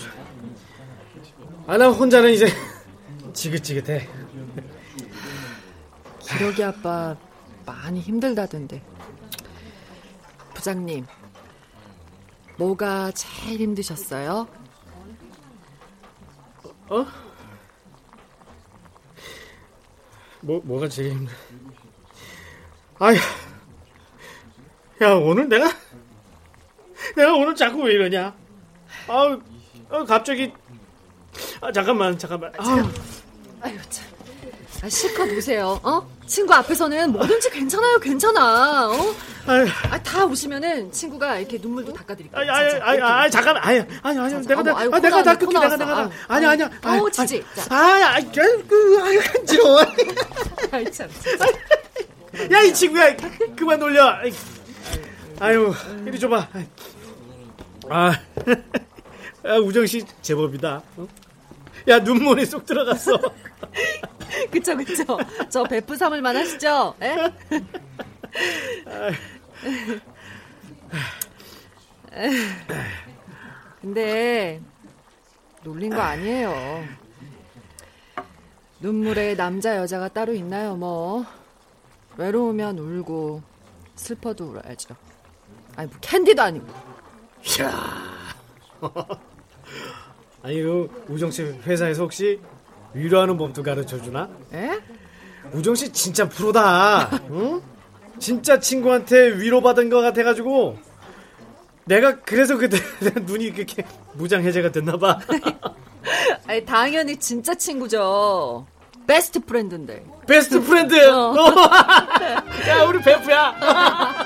아나 1.65 1.89
혼자는 1.89 2.31
이제 2.33 2.47
지긋지긋해. 3.33 4.07
기러기 6.19 6.63
아빠 6.63 7.15
많이 7.65 7.99
힘들다던데. 8.01 8.81
부장님, 10.53 11.05
뭐가 12.57 13.11
제일 13.11 13.61
힘드셨어요? 13.61 14.47
어? 16.89 17.05
뭐 20.41 20.61
뭐가 20.63 20.87
제일 20.89 21.11
힘들? 21.11 21.33
아휴, 22.99 23.15
야 25.01 25.13
오늘 25.15 25.47
내가 25.49 25.69
내가 27.15 27.33
오늘 27.33 27.55
자꾸 27.55 27.83
왜 27.83 27.93
이러냐? 27.93 28.35
아우, 29.07 29.41
아, 29.89 30.03
갑자기 30.05 30.53
아 31.63 31.71
잠깐만 31.71 32.17
잠깐만. 32.17 32.51
아우, 32.57 32.79
아유 33.61 33.77
참. 33.89 34.05
아, 34.83 34.89
실컷 34.89 35.29
오세요. 35.31 35.79
어? 35.81 36.05
친구 36.27 36.53
앞에서는 36.53 37.11
뭐든지 37.13 37.49
괜찮아요, 37.51 37.97
괜찮아. 37.99 38.89
어? 38.89 39.15
아유. 39.47 39.65
아, 39.89 39.97
다 40.03 40.25
오시면은 40.25 40.91
친구가 40.91 41.39
이렇게 41.39 41.57
눈물도 41.57 41.93
닦아드릴게요. 41.93 42.37
아니 42.41 42.49
아니. 42.49 42.73
아니. 42.81 43.01
아니 43.01 43.31
잠깐 43.31 43.55
아니 43.57 43.79
아니 44.01 44.19
아니 44.19 44.45
내가 44.45 44.59
어머, 44.59 44.63
내가 44.63 44.79
아유, 44.79 44.89
아, 44.91 44.99
내가 44.99 45.17
코다코 45.17 45.45
내가. 45.53 45.77
내가 45.77 46.09
아니 46.27 46.45
아니야 46.45 46.69
아우, 46.81 47.09
지지. 47.09 47.43
자. 47.55 47.65
아야 47.73 48.09
아이 48.15 48.29
그 48.31 48.99
아유 49.01 49.21
간지러워 49.25 49.81
아이 50.71 50.91
참. 50.91 51.09
야 52.51 52.61
이 52.63 52.73
친구야 52.73 53.15
그만 53.55 53.79
놀려 53.79 54.17
아유 55.39 55.73
이리 56.07 56.19
줘봐 56.19 56.47
아 57.89 58.11
야, 59.45 59.53
우정 59.63 59.85
씨 59.85 60.03
제법이다 60.23 60.81
어? 60.97 61.07
야 61.87 61.99
눈물이 61.99 62.45
쏙 62.45 62.65
들어갔어 62.65 63.19
그쵸, 64.51 64.75
그쵸. 64.77 65.03
저 65.49 65.63
베프 65.63 65.95
삼을만 65.95 66.35
하시죠? 66.35 66.95
예? 67.01 67.33
근데 73.81 74.61
놀린 75.63 75.93
거 75.93 76.01
아니에요. 76.01 76.83
눈물에 78.79 79.35
남자 79.35 79.77
여자가 79.77 80.09
따로 80.09 80.33
있나요, 80.33 80.75
뭐. 80.75 81.25
외로우면 82.17 82.77
울고 82.79 83.41
슬퍼도 83.95 84.45
울어야죠. 84.45 84.95
아니 85.75 85.89
뭐 85.89 85.97
캔디도 86.01 86.41
아니고. 86.41 86.67
아니 90.43 90.61
그 90.61 91.05
우정 91.07 91.31
씨 91.31 91.41
회사에서 91.65 92.03
혹시 92.03 92.39
위로하는 92.93 93.37
법도 93.37 93.63
가르쳐 93.63 93.99
주나? 94.01 94.29
에? 94.53 94.79
우정 95.53 95.73
씨 95.73 95.91
진짜 95.91 96.27
프로다. 96.27 97.09
응? 97.31 97.61
진짜 98.19 98.59
친구한테 98.59 99.37
위로받은 99.39 99.89
것 99.89 100.01
같아가지고 100.01 100.77
내가 101.85 102.19
그래서 102.19 102.57
그때 102.57 102.77
눈이 103.23 103.51
그렇게 103.53 103.85
무장 104.13 104.43
해제가 104.43 104.71
됐나 104.71 104.97
봐. 104.97 105.19
아니 106.45 106.65
당연히 106.65 107.15
진짜 107.17 107.55
친구죠. 107.55 108.65
베스트 109.07 109.39
프렌드인데. 109.39 110.05
베스트 110.27 110.61
프렌드. 110.61 110.95
어. 111.09 111.33
야 112.67 112.83
우리 112.87 113.01
베프야. 113.01 114.22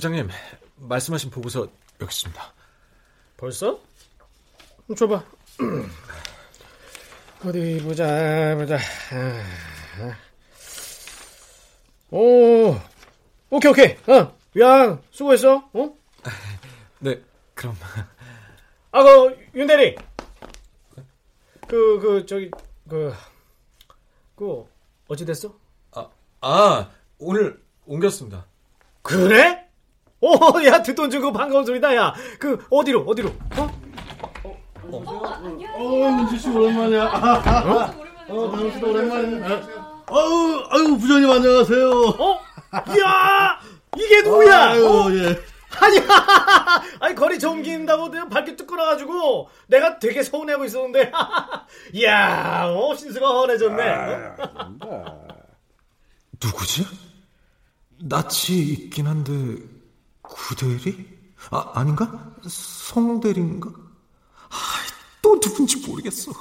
부장님, 0.00 0.30
말씀하신 0.76 1.28
보고서 1.30 1.68
여기 2.00 2.10
있습니다. 2.10 2.54
벌써? 3.36 3.78
음, 4.88 4.94
줘봐. 4.94 5.22
어디 7.44 7.78
보자 7.82 8.56
보자. 8.56 8.78
아, 9.12 10.16
오, 12.10 12.80
오케이 13.50 13.70
오케이. 13.70 13.96
어, 14.08 14.34
야 14.58 14.98
수고했어. 15.10 15.68
어? 15.70 15.94
네, 17.00 17.20
그럼 17.52 17.76
아, 18.92 19.02
그, 19.02 19.48
윤 19.54 19.66
대리. 19.66 19.96
그, 21.68 22.00
그, 22.00 22.24
저기, 22.24 22.50
그, 22.88 23.12
그, 24.34 24.66
어찌 25.08 25.26
됐어? 25.26 25.54
아, 25.92 26.08
아 26.40 26.90
오늘 27.18 27.62
옮겼습니다. 27.84 28.46
그래? 29.02 29.69
오, 30.20 30.36
야, 30.66 30.82
듣돈 30.82 31.10
주고 31.10 31.32
반가운 31.32 31.64
소리다, 31.64 31.94
야. 31.96 32.14
그, 32.38 32.62
어디로, 32.70 33.04
어디로? 33.06 33.30
어? 33.56 33.80
어, 34.92 36.06
은지 36.06 36.38
씨 36.38 36.48
오랜만이야. 36.50 37.04
어? 37.04 37.94
어, 38.28 38.56
나영 38.56 38.72
씨도 38.72 38.90
오랜만이야. 38.90 39.46
아유, 40.06 40.64
아유, 40.70 40.98
부장님 40.98 41.30
안녕하세요. 41.30 41.90
어? 41.90 42.40
이야! 42.96 43.60
이게 43.96 44.22
누구야? 44.22 44.70
아유, 44.70 44.86
어? 44.86 45.10
예. 45.12 45.40
아니야! 45.80 46.02
아니, 47.00 47.14
거리 47.14 47.38
내가 48.10 48.28
밝게 48.28 48.56
뚝 48.56 48.66
끊어가지고, 48.66 49.48
내가 49.68 49.98
되게 49.98 50.22
서운해하고 50.22 50.66
있었는데, 50.66 51.12
이야, 51.94 52.66
어, 52.66 52.94
신수가 52.94 53.26
헌해졌네. 53.26 53.90
어? 54.82 55.28
누구지? 56.42 56.86
낯이 58.02 58.58
있긴 58.58 59.06
한데 59.06 59.79
구대리? 60.30 61.18
아 61.50 61.72
아닌가? 61.74 62.34
송대리인가? 62.46 63.68
아, 63.70 64.56
또 65.22 65.38
누군지 65.40 65.76
모르겠어. 65.86 66.32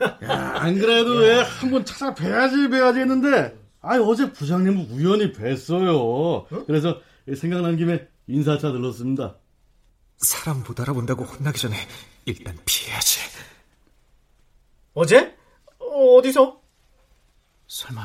야, 0.00 0.52
안 0.58 0.78
그래도 0.78 1.16
왜 1.18 1.42
한 1.42 1.70
번 1.70 1.84
찾아뵈야지 1.84 2.68
뵈야지 2.68 3.00
했는데, 3.00 3.58
아 3.80 3.96
어제 3.98 4.32
부장님을 4.32 4.88
우연히 4.90 5.32
뵀어요. 5.32 6.46
그래서 6.66 7.00
생각난 7.36 7.76
김에 7.76 8.08
인사차 8.26 8.72
들렀습니다. 8.72 9.36
사람 10.18 10.62
못 10.62 10.78
알아본다고 10.80 11.24
혼나기 11.24 11.58
전에 11.60 11.76
일단 12.24 12.56
피해야지. 12.64 13.20
어제? 14.94 15.36
어, 15.78 16.16
어디서? 16.16 16.60
설마 17.68 18.02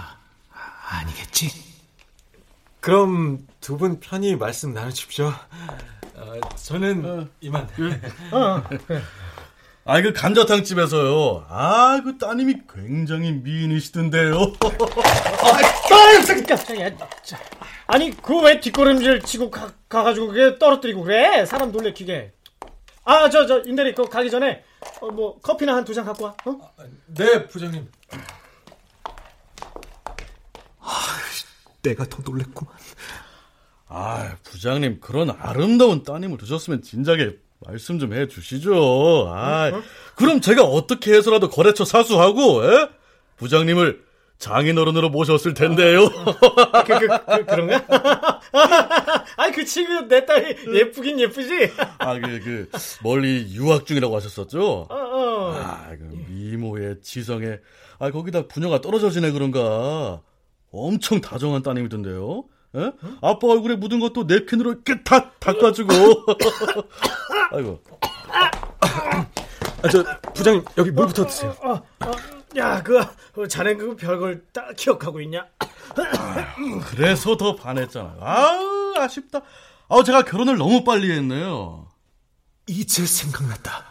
아니겠지? 0.90 1.73
그럼 2.84 3.40
두 3.62 3.78
분 3.78 4.00
편히 4.02 4.36
말씀 4.36 4.74
나누십시오. 4.74 5.28
어, 6.16 6.34
저는 6.58 7.06
어, 7.06 7.28
이만. 7.40 7.66
어, 8.32 8.62
아, 9.86 10.02
그 10.02 10.12
감자탕 10.12 10.66
집에서요. 10.66 11.46
아, 11.48 12.02
그 12.04 12.18
따님이 12.18 12.56
굉장히 12.70 13.32
미인이시던데요. 13.32 14.34
아, 17.88 17.98
니 17.98 18.12
그 18.12 18.42
왜 18.42 18.60
뒷걸음질 18.60 19.22
치고 19.22 19.50
가, 19.50 19.72
가가지고 19.88 20.28
그게 20.28 20.60
떨어뜨리고 20.60 21.04
그래? 21.04 21.46
사람 21.46 21.72
놀래키게. 21.72 22.34
아, 23.06 23.30
저, 23.30 23.46
저, 23.46 23.62
윤대리, 23.66 23.96
그 23.96 24.08
가기 24.10 24.30
전에, 24.30 24.64
어, 25.02 25.08
뭐, 25.08 25.40
커피나 25.42 25.74
한 25.76 25.86
두 25.86 25.94
잔 25.94 26.04
갖고 26.06 26.26
와, 26.26 26.36
어? 26.46 26.60
네, 27.08 27.48
부장님. 27.48 27.90
아, 30.80 30.90
내가 31.84 32.06
더 32.06 32.22
놀랬구만. 32.24 32.74
아, 33.88 34.36
부장님, 34.44 35.00
그런 35.02 35.30
아름다운 35.30 36.04
따님을 36.04 36.38
두셨으면 36.38 36.82
진작에 36.82 37.36
말씀 37.66 38.00
좀 38.00 38.14
해 38.14 38.28
주시죠. 38.28 39.30
아, 39.32 39.70
어? 39.72 39.84
그럼 40.16 40.42
제가 40.42 40.64
어떻게 40.64 41.14
해서라도 41.14 41.50
거래처 41.50 41.86
사수하고, 41.86 42.64
에? 42.66 42.90
부장님을 43.38 44.02
장인어른으로 44.40 45.10
모셨을 45.10 45.54
텐데요. 45.54 46.10
그, 46.10 47.00
그, 47.00 47.08
그, 47.08 47.46
그런가? 47.46 48.42
아니, 49.38 49.54
그 49.54 49.64
친구, 49.64 50.08
내 50.08 50.26
딸이 50.26 50.76
예쁘긴 50.76 51.20
예쁘지? 51.20 51.72
아, 52.00 52.20
그, 52.20 52.40
그, 52.44 52.70
멀리 53.04 53.48
유학 53.54 53.86
중이라고 53.86 54.16
하셨었죠? 54.16 54.88
어, 54.90 54.96
어. 54.96 55.54
아, 55.56 55.90
그, 55.92 56.26
미모에, 56.30 56.96
지성에, 57.02 57.60
아, 58.00 58.12
거기다 58.12 58.48
부녀가 58.48 58.82
떨어져 58.82 59.10
지내 59.12 59.32
그런가. 59.32 60.22
엄청 60.74 61.22
다정한 61.22 61.62
따님이던데요. 61.62 62.44
에? 62.76 62.92
아빠 63.22 63.48
얼굴에 63.48 63.76
묻은 63.76 64.00
것도 64.00 64.24
냅킨으로 64.24 64.72
이렇게 64.72 65.04
다 65.04 65.32
닦아주고. 65.40 65.94
아이고. 67.54 67.82
아, 69.84 69.90
저, 69.90 70.04
부장님, 70.34 70.66
여기 70.78 70.92
물부터 70.92 71.28
드세요. 71.28 71.56
어, 71.62 71.74
어, 71.74 72.12
야, 72.58 72.82
그, 72.82 73.00
그, 73.34 73.48
자네 73.48 73.76
그 73.76 73.96
별걸 73.96 74.46
딱 74.52 74.76
기억하고 74.76 75.22
있냐? 75.22 75.46
그래서 76.88 77.38
더 77.38 77.56
반했잖아요. 77.56 78.18
아우, 78.20 78.94
아쉽다. 78.98 79.42
아 79.90 80.04
제가 80.04 80.24
결혼을 80.24 80.58
너무 80.58 80.84
빨리 80.84 81.12
했네요. 81.12 81.88
이제 82.66 83.06
생각났다. 83.06 83.86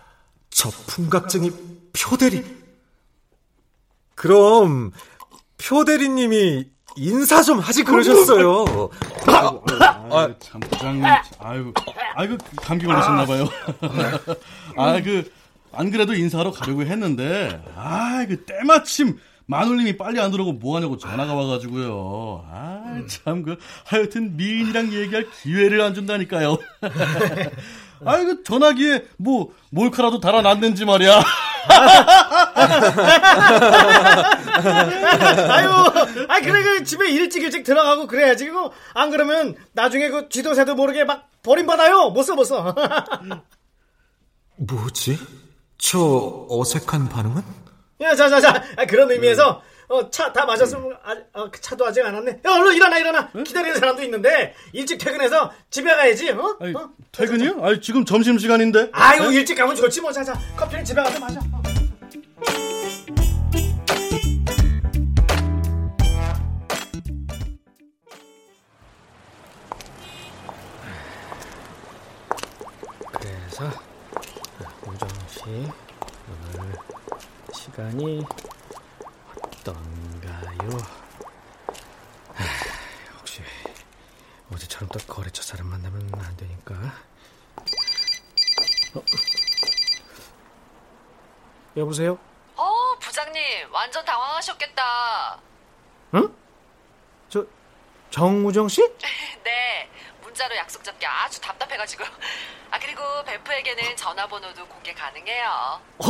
저 0.51 0.71
풍각쟁이 0.71 1.53
표대리. 1.93 2.45
그럼, 4.15 4.93
표대리님이 5.59 6.72
인사 6.97 7.43
좀 7.43 7.59
하지 7.59 7.83
그러셨어요. 7.85 8.65
아이고, 9.27 9.65
아, 10.11 10.35
참 10.39 10.61
부장님, 10.61 11.05
아이고, 11.39 11.73
아이고 12.15 12.37
감기 12.57 12.87
걸리셨나봐요. 12.87 13.49
아, 14.77 15.01
그, 15.03 15.31
안 15.73 15.91
그래도 15.91 16.15
인사하러 16.15 16.51
가려고 16.53 16.83
했는데, 16.83 17.63
아, 17.77 18.25
그 18.29 18.45
때마침 18.45 19.19
마눌님이 19.47 19.97
빨리 19.97 20.21
안 20.21 20.31
들어오고 20.31 20.55
뭐 20.55 20.77
하냐고 20.77 20.97
전화가 20.97 21.35
와가지고요. 21.35 22.47
아, 22.51 23.03
참, 23.09 23.43
그, 23.43 23.57
하여튼 23.85 24.37
미인이랑 24.37 24.93
얘기할 24.93 25.27
기회를 25.43 25.81
안 25.81 25.95
준다니까요. 25.95 26.59
아이, 28.05 28.25
그 28.25 28.43
전화기에 28.43 29.05
뭐, 29.19 29.51
몰카라도 29.71 30.21
달아놨는지 30.21 30.85
말이야. 30.85 31.23
아유, 35.49 35.69
아 36.29 36.41
그래 36.41 36.63
그 36.63 36.85
집에 36.85 37.09
일찍 37.11 37.43
일찍 37.43 37.63
들어가고 37.63 38.07
그래야지. 38.07 38.47
그거 38.47 38.73
안 38.95 39.11
그러면 39.11 39.55
나중에 39.73 40.09
그 40.09 40.29
지도새도 40.29 40.75
모르게 40.75 41.05
막 41.05 41.29
버림받아요. 41.43 42.11
못 42.11 42.23
써, 42.25 42.35
못 42.35 42.45
써. 42.45 42.75
뭐지? 44.57 45.19
저 45.79 46.47
어색한 46.49 47.09
반응은? 47.09 47.43
야, 48.01 48.15
자, 48.15 48.29
자, 48.29 48.41
자. 48.41 48.63
아, 48.77 48.85
그런 48.87 49.11
의미에서 49.11 49.63
어, 49.89 50.11
차다 50.11 50.47
마셨으면 50.47 50.97
아, 51.03 51.17
어, 51.35 51.51
차도 51.51 51.87
아직 51.87 52.05
안 52.05 52.15
왔네. 52.15 52.41
야, 52.45 52.51
얼른 52.51 52.75
일어나, 52.75 52.99
일어나. 52.99 53.31
응? 53.37 53.45
기다리는 53.45 53.79
사람도 53.79 54.03
있는데 54.05 54.55
일찍 54.73 54.99
퇴근해서 54.99 55.53
집에 55.71 55.95
가야지. 55.95 56.31
어? 56.31 56.57
아니, 56.61 56.75
어? 56.75 56.91
퇴근이요? 57.13 57.65
아니, 57.65 57.81
지금 57.81 58.05
점심 58.05 58.39
시간인데. 58.39 58.91
아이고 58.93 59.29
네? 59.31 59.37
일찍 59.37 59.55
가면 59.57 59.77
좋지 59.77 60.01
뭐. 60.01 60.13
자, 60.13 60.23
자. 60.25 60.35
커피는 60.57 60.85
집에 60.85 61.03
가서 61.03 61.19
마셔. 61.21 61.41
그래서 73.13 73.71
우정 74.87 75.09
씨 75.29 75.41
오늘 75.45 76.73
시간이 77.55 78.25
어떤가요? 79.63 80.79
아, 82.35 82.43
혹시 83.19 83.43
어제처럼 84.53 84.89
또 84.89 84.99
거래처 85.07 85.43
사람 85.43 85.69
만나면 85.69 86.11
안 86.21 86.37
되니까. 86.37 86.75
어? 88.95 89.03
여보세요? 91.77 92.19
어, 92.57 92.97
부장님, 92.99 93.73
완전 93.73 94.05
당황하셨겠다. 94.05 95.41
응? 96.15 96.35
저, 97.29 97.47
정우정 98.11 98.69
씨? 98.69 98.83
네, 99.45 99.89
문자로 100.23 100.57
약속 100.57 100.83
잡기 100.83 101.07
아주 101.07 101.41
답답해가지고. 101.41 102.05
아, 102.73 102.79
그리고 102.81 103.03
베프에게는 103.25 103.97
전화번호도 103.97 104.67
공개 104.67 104.93
가능해요. 104.93 105.81
어, 105.99 106.05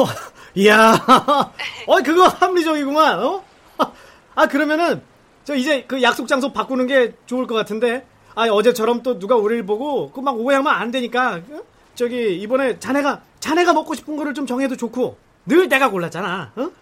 이야. 0.54 0.92
어, 1.86 2.02
그거 2.02 2.26
합리적이구만, 2.28 3.18
어? 3.24 3.44
아, 4.34 4.46
그러면은, 4.46 5.02
저 5.44 5.54
이제 5.54 5.84
그 5.88 6.02
약속 6.02 6.28
장소 6.28 6.52
바꾸는 6.52 6.86
게 6.86 7.14
좋을 7.26 7.46
것 7.46 7.54
같은데. 7.54 8.06
아, 8.34 8.46
어제처럼 8.48 9.02
또 9.02 9.18
누가 9.18 9.36
우리를 9.36 9.66
보고 9.66 10.10
그 10.10 10.20
막 10.22 10.36
오해하면 10.38 10.72
안 10.72 10.90
되니까. 10.90 11.40
어? 11.50 11.60
저기, 11.94 12.36
이번에 12.40 12.78
자네가, 12.78 13.20
자네가 13.40 13.72
먹고 13.74 13.94
싶은 13.94 14.16
거를 14.16 14.34
좀 14.34 14.46
정해도 14.46 14.76
좋고. 14.76 15.18
늘 15.44 15.68
내가 15.68 15.90
골랐잖아, 15.90 16.52
어? 16.54 16.60
음, 16.62 16.72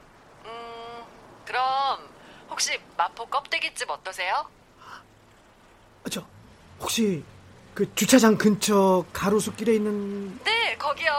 그럼, 1.46 1.64
혹시 2.50 2.78
마포 2.96 3.24
껍데기집 3.26 3.88
어떠세요? 3.90 4.44
저, 6.10 6.22
혹시 6.80 7.22
그 7.74 7.92
주차장 7.94 8.36
근처 8.36 9.04
가로수길에 9.12 9.74
있는 9.74 10.38
네 10.44 10.76
거기요 10.78 11.12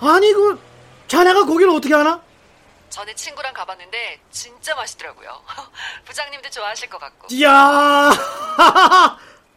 아니 0.00 0.32
그 0.32 0.58
자네가 1.08 1.44
거기를 1.44 1.70
어떻게 1.70 1.94
아나? 1.94 2.20
전에 2.90 3.14
친구랑 3.14 3.52
가봤는데 3.52 4.20
진짜 4.30 4.74
맛있더라고요 4.74 5.40
부장님도 6.06 6.50
좋아하실 6.50 6.88
것 6.88 6.98
같고 6.98 7.26
이야 7.30 7.50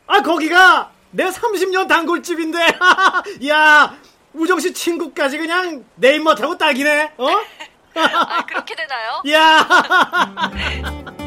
아 0.08 0.22
거기가 0.24 0.92
내 1.12 1.26
30년 1.30 1.88
단골집인데 1.88 2.60
야 3.50 3.96
우정 4.34 4.60
씨 4.60 4.74
친구까지 4.74 5.38
그냥 5.38 5.86
내 5.96 6.16
입맛하고 6.16 6.58
딱이네 6.58 7.14
어? 7.18 7.28
아, 7.96 8.46
그렇게 8.46 8.76
되나요? 8.76 9.22
야 9.32 11.26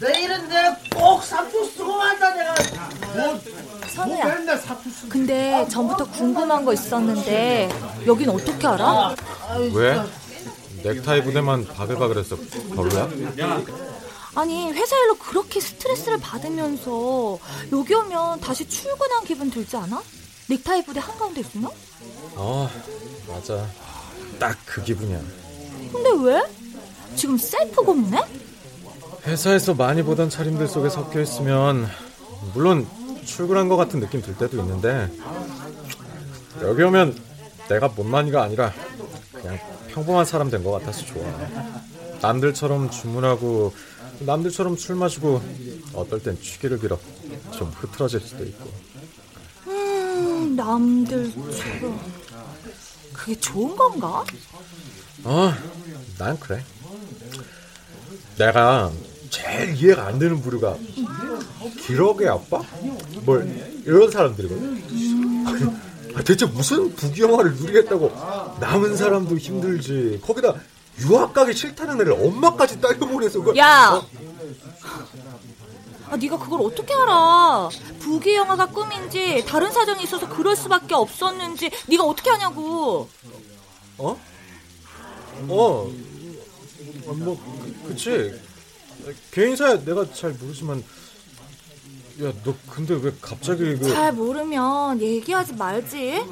내일은 0.00 0.48
내가 0.48 0.76
꼭 0.94 1.22
사투 1.22 1.64
쓰고 1.70 1.96
간다 1.96 2.34
내가 2.34 2.54
선우야 3.94 4.36
근데 5.08 5.66
전부터 5.70 6.10
궁금한 6.10 6.64
거 6.64 6.72
있었는데 6.72 7.68
여긴 8.06 8.30
어떻게 8.30 8.66
알아? 8.66 9.14
왜? 9.72 10.02
넥타이 10.82 11.22
부대만 11.24 11.66
바글바글해서 11.66 12.36
별로야? 12.74 13.08
아니 14.34 14.70
회사 14.70 14.96
일로 14.98 15.14
그렇게 15.16 15.60
스트레스를 15.60 16.18
받으면서 16.18 17.38
여기 17.72 17.94
오면 17.94 18.40
다시 18.40 18.68
출근한 18.68 19.24
기분 19.24 19.50
들지 19.50 19.76
않아? 19.78 20.02
넥타이 20.48 20.84
부대 20.84 21.00
한가운데 21.00 21.40
있으면? 21.40 21.70
어 22.34 22.70
맞아 23.26 23.66
딱 24.38 24.56
그 24.66 24.82
기분이야 24.84 25.18
근데 25.90 26.10
왜? 26.22 26.42
지금 27.16 27.36
셀프 27.38 27.82
고민해? 27.82 28.20
회사에서 29.26 29.74
많이 29.74 30.02
보던 30.02 30.30
차림들 30.30 30.68
속에 30.68 30.88
섞여 30.88 31.20
있으면 31.20 31.88
물론 32.54 32.86
출근한 33.24 33.68
것 33.68 33.76
같은 33.76 33.98
느낌 34.00 34.22
들 34.22 34.36
때도 34.36 34.58
있는데 34.60 35.10
여기 36.62 36.82
오면 36.82 37.18
내가 37.68 37.88
못만이가 37.88 38.42
아니라 38.42 38.72
그냥 39.32 39.58
평범한 39.88 40.24
사람 40.24 40.50
된 40.50 40.62
것 40.62 40.70
같아서 40.72 41.04
좋아. 41.06 41.24
남들처럼 42.22 42.90
주문하고 42.90 43.74
남들처럼 44.20 44.76
술 44.76 44.94
마시고 44.96 45.42
어떨 45.94 46.22
땐 46.22 46.40
취기를 46.40 46.78
빌어 46.78 46.98
좀 47.50 47.68
흐트러질 47.74 48.20
수도 48.20 48.44
있고. 48.44 48.70
음, 49.66 50.54
남들처럼. 50.56 52.00
그게 53.12 53.34
좋은 53.40 53.74
건가? 53.74 54.24
어, 55.24 55.52
난 56.18 56.38
그래. 56.38 56.62
내가 58.38 58.90
제일 59.30 59.74
이해가 59.76 60.06
안 60.06 60.18
되는 60.18 60.40
부류가 60.40 60.76
기러기 61.86 62.26
아빠? 62.28 62.62
뭘 63.22 63.82
이런 63.84 64.10
사람들이거든. 64.10 65.76
아, 66.14 66.22
대체 66.22 66.46
무슨 66.46 66.94
부귀영화를 66.94 67.54
누리겠다고 67.56 68.10
남은 68.60 68.96
사람도 68.96 69.36
힘들지. 69.36 70.20
거기다 70.24 70.54
유학 71.00 71.34
가기 71.34 71.52
싫다는 71.52 72.00
애를 72.00 72.12
엄마까지 72.12 72.80
딸려보내서 72.80 73.40
그걸 73.40 73.56
야! 73.58 74.00
어? 74.02 74.06
아, 76.08 76.16
네가 76.16 76.38
그걸 76.38 76.60
어떻게 76.62 76.94
알아? 76.94 77.68
부귀 77.98 78.34
영화가 78.36 78.66
꿈인지 78.66 79.44
다른 79.46 79.70
사정이 79.72 80.04
있어서 80.04 80.28
그럴 80.28 80.54
수밖에 80.56 80.94
없었는지 80.94 81.70
네가 81.88 82.04
어떻게 82.04 82.30
하냐고. 82.30 83.08
어? 83.98 84.16
어, 85.48 85.90
어, 87.06 87.12
뭐 87.12 87.55
그, 87.86 87.94
그치. 87.94 88.40
개인사야 89.30 89.84
내가 89.84 90.10
잘 90.12 90.30
모르지만 90.32 90.82
야 92.22 92.32
너 92.44 92.54
근데 92.70 92.94
왜 92.94 93.12
갑자기 93.20 93.76
그 93.76 93.88
잘 93.90 94.12
모르면 94.12 95.00
얘기하지 95.00 95.52
말지. 95.54 96.24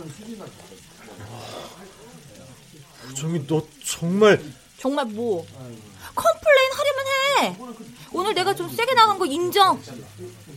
우정이 3.03 3.47
너 3.47 3.62
정말 3.85 4.43
정말 4.79 5.05
뭐? 5.07 5.47
complain 6.14 6.71
하려면 6.73 7.07
해. 7.69 7.75
오늘 8.12 8.35
내가 8.35 8.55
좀 8.55 8.69
세게 8.69 8.95
나간 8.95 9.19
거 9.19 9.27
인정. 9.27 9.81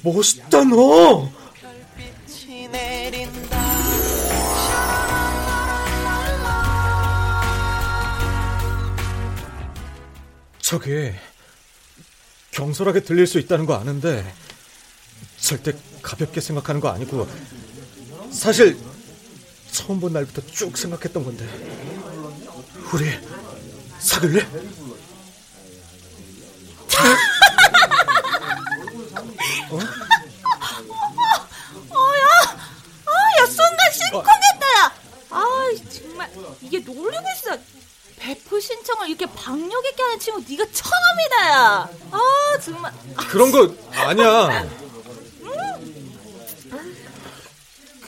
멋있다 0.04 0.64
너. 0.64 1.30
저게 10.68 11.16
경솔하게 12.52 13.00
들릴 13.00 13.26
수 13.26 13.40
있다는 13.40 13.66
거 13.66 13.76
아는데 13.76 14.36
절대 15.38 15.72
가볍게 16.02 16.42
생각하는 16.42 16.82
거 16.82 16.90
아니고 16.90 17.26
사실 18.34 18.78
처음 19.72 20.02
본 20.02 20.12
날부터 20.12 20.46
쭉 20.48 20.78
생각했던 20.78 21.24
건데 21.24 21.48
우리 22.94 23.10
사귈래? 24.00 24.42
어? 29.70 29.76
어야, 31.96 32.28
아, 33.06 33.12
야 33.40 33.46
순간 33.46 33.92
심쿵했다. 33.94 34.68
야. 34.80 34.94
아, 35.30 35.44
정말 35.90 36.30
이게 36.62 36.80
놀리고 36.80 37.24
있어. 37.38 37.58
배프 38.28 38.60
신청을 38.60 39.08
이렇게 39.08 39.26
박력 39.26 39.86
있게 39.86 40.04
하는 40.04 40.20
친구 40.20 40.44
네가 40.50 40.66
처음이다, 40.74 41.50
야. 41.50 41.90
아, 42.12 42.60
정말. 42.62 42.92
그런 43.16 43.52
거 43.54 43.74
아니야. 43.94 44.68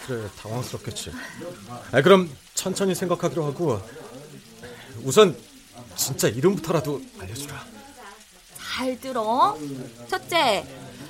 그래 0.06 0.30
당황스럽겠지. 0.42 1.14
아, 1.94 2.02
그럼 2.02 2.30
천천히 2.54 2.96
생각하기로 2.96 3.46
하고 3.46 3.82
우선 5.04 5.42
진짜 5.96 6.28
이름부터라도 6.28 7.02
알려주라. 7.18 7.66
잘 8.58 9.00
들어. 9.00 9.58
첫째, 10.10 10.66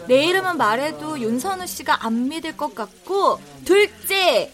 내 0.08 0.26
이름은 0.26 0.58
말해도 0.58 1.20
윤선우 1.20 1.68
씨가 1.68 2.06
안 2.06 2.30
믿을 2.30 2.58
것 2.58 2.74
같고, 2.74 3.40
둘째, 3.66 4.52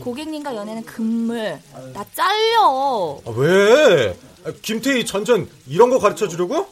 고객님과 0.00 0.54
연애는 0.54 0.84
금물. 0.84 1.60
나 1.92 2.04
잘려. 2.14 3.20
아, 3.26 3.30
왜? 3.36 4.16
아, 4.44 4.52
김태희 4.62 5.04
전전 5.06 5.48
이런 5.66 5.90
거 5.90 5.98
가르쳐 5.98 6.28
주려고? 6.28 6.68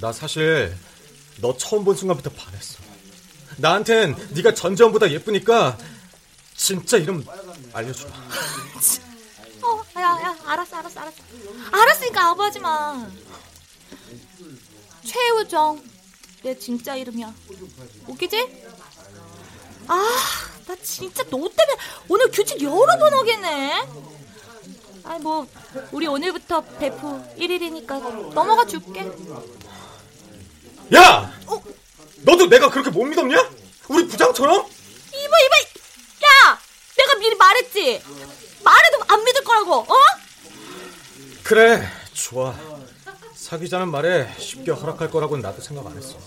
나 0.00 0.12
사실 0.12 0.76
너 1.40 1.56
처음 1.56 1.84
본 1.84 1.96
순간부터 1.96 2.30
반했어. 2.30 2.78
나한텐 3.56 4.16
네가 4.30 4.54
전전보다 4.54 5.10
예쁘니까 5.10 5.76
진짜 6.56 6.96
이름 6.96 7.24
알려주라. 7.72 8.10
어, 9.62 9.82
야, 9.96 10.02
야, 10.02 10.36
알았어, 10.46 10.76
알았어, 10.76 11.00
알았어. 11.00 11.16
알았으니까 11.72 12.30
아부하지 12.30 12.60
마. 12.60 13.06
최우정. 15.04 15.82
내 16.42 16.56
진짜 16.58 16.94
이름이야. 16.94 17.34
웃기지? 18.06 18.64
아, 19.88 20.02
나 20.66 20.76
진짜 20.82 21.22
너 21.24 21.30
때문에 21.38 21.76
오늘 22.08 22.30
규칙 22.30 22.62
여러 22.62 22.98
번 22.98 23.12
어겠네. 23.14 23.88
아니, 25.04 25.22
뭐, 25.22 25.46
우리 25.92 26.06
오늘부터 26.06 26.60
배프 26.60 27.34
1일이니까 27.38 28.32
넘어가 28.34 28.66
줄게. 28.66 29.00
야! 30.94 31.32
너도 32.18 32.46
내가 32.46 32.68
그렇게 32.70 32.90
못 32.90 33.04
믿었냐? 33.04 33.50
우리 33.88 34.06
부장처럼? 34.06 34.54
이봐, 34.58 35.38
이봐! 35.40 35.56
야! 36.26 36.58
내가 36.96 37.14
미리 37.18 37.34
말했지? 37.36 38.02
말해도 38.62 39.04
안 39.08 39.24
믿을 39.24 39.44
거라고, 39.44 39.74
어? 39.80 39.94
그래, 41.42 41.88
좋아. 42.12 42.54
사귀자는 43.52 43.90
말에 43.90 44.28
쉽게 44.38 44.72
허락할 44.72 45.10
거라고는 45.10 45.40
나도 45.40 45.62
생각 45.62 45.86
안 45.86 45.96
했어. 45.96 46.18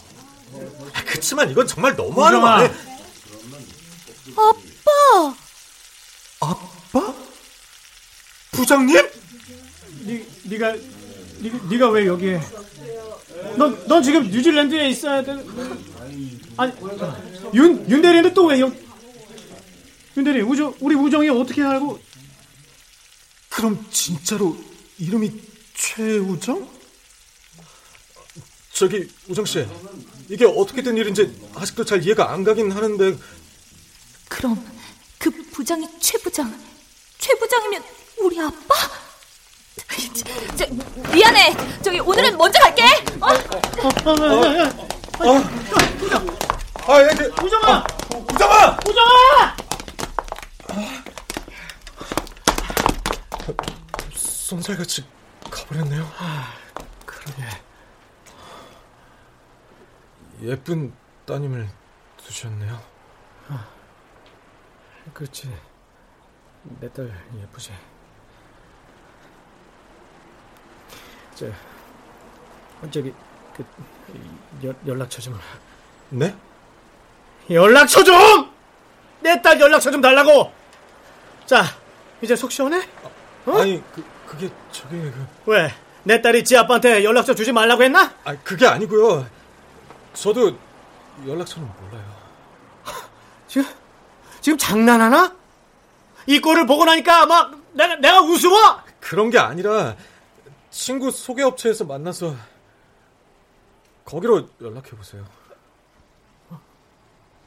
아, 0.91 1.03
그치만 1.05 1.51
이건 1.51 1.67
정말 1.67 1.95
너무하는 1.95 2.41
거 2.41 2.47
아니야? 2.47 2.73
아빠! 4.35 5.35
아빠? 6.39 7.13
부장님? 8.49 9.07
니, 10.07 10.25
니가, 10.47 10.73
니, 10.73 11.51
니가 11.69 11.89
왜 11.91 12.07
여기에? 12.07 12.41
넌, 13.55 13.85
넌 13.87 14.01
지금 14.01 14.23
뉴질랜드에 14.23 14.89
있어야 14.89 15.21
돼. 15.23 15.33
아니, 16.57 16.73
윤, 17.53 17.87
윤 17.87 18.01
대리는 18.01 18.33
또 18.33 18.47
왜 18.47 18.59
여기? 18.61 18.79
윤 20.17 20.23
대리, 20.23 20.41
우정, 20.41 20.73
우리 20.79 20.95
우정이 20.95 21.29
어떻게 21.29 21.61
알고? 21.61 21.99
그럼 23.49 23.85
진짜로 23.91 24.57
이름이 24.97 25.39
최우정? 25.75 26.80
저기 28.81 29.07
우정 29.27 29.45
씨, 29.45 29.63
이게 30.27 30.43
어떻게 30.43 30.81
된 30.81 30.97
일인지 30.97 31.39
아직도 31.53 31.85
잘 31.85 32.03
이해가 32.03 32.31
안 32.31 32.43
가긴 32.43 32.71
하는데 32.71 33.15
그럼 34.27 34.59
그 35.19 35.29
부장이 35.51 35.87
최 35.99 36.17
부장, 36.17 36.51
최 37.19 37.31
부장이면 37.35 37.83
우리 38.21 38.39
아빠? 38.39 38.73
저, 40.57 40.65
미안해. 41.13 41.55
저기 41.83 41.99
오늘은 41.99 42.35
먼저 42.35 42.59
갈게. 42.59 42.83
어? 43.19 43.27
아, 46.87 47.03
예, 47.03 47.15
그, 47.15 47.31
우정아, 47.45 47.83
우정아! 48.33 48.79
우정아! 48.87 49.57
쏜살같이 54.15 55.03
가버렸네요. 55.51 56.11
그러게. 57.05 57.43
예쁜 60.41 60.93
따님을 61.25 61.67
두셨네요. 62.17 62.79
그렇지. 65.13 65.49
내 66.79 66.87
딸 66.89 67.11
예쁘지. 67.41 67.71
저, 71.35 71.47
저기 72.91 73.13
그 73.55 73.65
연, 74.63 74.75
연락처 74.85 75.21
좀. 75.21 75.39
네? 76.09 76.35
연락처 77.49 78.03
좀! 78.03 78.15
내 79.21 79.41
딸 79.41 79.59
연락처 79.59 79.89
좀 79.91 80.01
달라고! 80.01 80.51
자, 81.45 81.63
이제 82.21 82.35
속 82.35 82.51
시원해? 82.51 82.87
어? 83.47 83.59
아니, 83.59 83.83
그, 83.93 84.03
그게 84.27 84.49
저게 84.71 84.97
그... 85.11 85.27
왜? 85.47 85.73
내 86.03 86.21
딸이 86.21 86.43
지 86.43 86.55
아빠한테 86.57 87.03
연락처 87.03 87.33
주지 87.35 87.51
말라고 87.51 87.83
했나? 87.83 88.13
아, 88.23 88.35
그게 88.43 88.65
아니고요. 88.67 89.27
저도 90.13 90.57
연락처는 91.25 91.71
몰라요. 91.81 92.15
지금, 93.47 93.67
지금 94.39 94.57
장난하나? 94.57 95.35
이 96.27 96.39
꼴을 96.39 96.65
보고 96.65 96.85
나니까 96.85 97.25
막 97.25 97.55
내가, 97.73 97.95
내가 97.95 98.21
우스워? 98.21 98.81
그런 98.99 99.29
게 99.29 99.39
아니라 99.39 99.95
친구 100.69 101.11
소개 101.11 101.43
업체에서 101.43 101.85
만나서 101.85 102.35
거기로 104.05 104.47
연락해 104.61 104.91
보세요. 104.91 105.25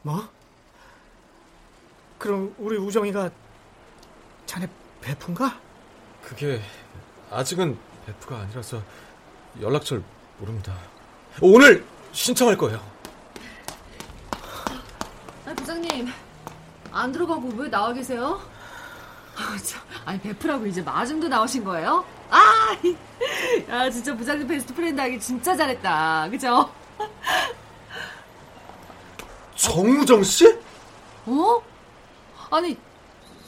뭐? 0.02 0.28
그럼 2.18 2.54
우리 2.58 2.76
우정이가 2.76 3.30
자네 4.46 4.68
베픈가? 5.00 5.58
그게 6.22 6.60
아직은 7.30 7.78
베프가 8.06 8.40
아니라서 8.40 8.82
연락처를 9.60 10.02
모릅니다. 10.38 10.74
오늘 11.40 11.84
신청할 12.14 12.56
거예요. 12.56 12.80
아니, 15.44 15.56
부장님. 15.56 16.08
안 16.92 17.12
들어가고 17.12 17.48
왜 17.56 17.68
나와 17.68 17.92
계세요? 17.92 18.40
아, 19.36 19.56
참. 19.62 19.82
아니, 20.04 20.20
베프라고 20.20 20.64
이제 20.66 20.80
마중도 20.80 21.26
나오신 21.28 21.64
거예요? 21.64 22.04
아! 22.30 22.76
야, 23.68 23.90
진짜 23.90 24.16
부장님 24.16 24.46
best 24.46 24.72
friend 24.72 25.00
하기 25.00 25.18
진짜 25.20 25.56
잘했다. 25.56 26.28
그죠? 26.30 26.72
정우정 29.56 30.22
씨? 30.22 30.56
어? 31.26 31.60
아니, 32.50 32.76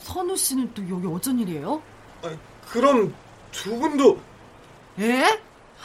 선우 0.03 0.37
씨는 0.37 0.75
또 0.75 0.83
여기 0.89 1.07
어쩐 1.07 1.39
일이에요? 1.39 1.81
아니, 2.25 2.37
그럼 2.69 3.15
두 3.53 3.79
분도 3.79 4.19
예? 4.99 5.41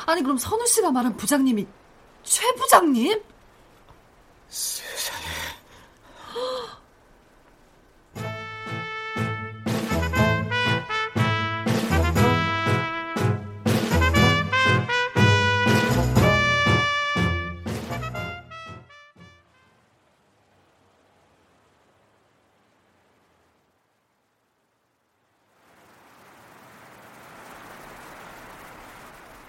아니, 0.05 0.23
그럼 0.23 0.37
선우 0.37 0.65
씨가 0.65 0.91
말한 0.91 1.15
부장님이 1.17 1.67
최 2.23 2.51
부장님? 2.55 3.21
세상에. 4.49 5.25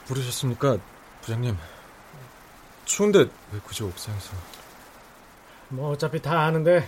부르셨습니까, 0.06 0.78
부장님? 1.22 1.56
추운데 2.92 3.20
왜 3.20 3.60
그저 3.66 3.86
옥상에서? 3.86 4.34
뭐 5.70 5.92
어차피 5.92 6.20
다 6.20 6.40
아는데 6.40 6.86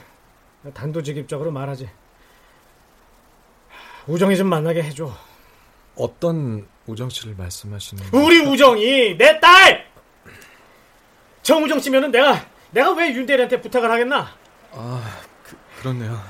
단도직입적으로 0.75 1.51
말하지. 1.51 1.89
우정이 4.07 4.37
좀 4.37 4.49
만나게 4.49 4.83
해줘. 4.83 5.11
어떤 5.97 6.69
우정 6.87 7.09
씨를 7.09 7.35
말씀하시는? 7.37 8.05
우리 8.13 8.41
우정이 8.41 9.17
내 9.17 9.41
딸. 9.41 9.91
정우정 11.41 11.81
씨면은 11.81 12.11
내가 12.11 12.47
내가 12.71 12.93
왜 12.93 13.09
윤대리한테 13.15 13.63
부탁을 13.63 13.91
하겠나? 13.91 14.29
아, 14.73 15.21
그, 15.43 15.57
그렇네요. 15.79 16.23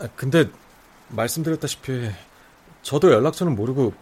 아, 0.00 0.08
근데 0.16 0.50
말씀드렸다시피 1.10 2.10
저도 2.82 3.12
연락처는 3.12 3.54
모르고 3.54 3.94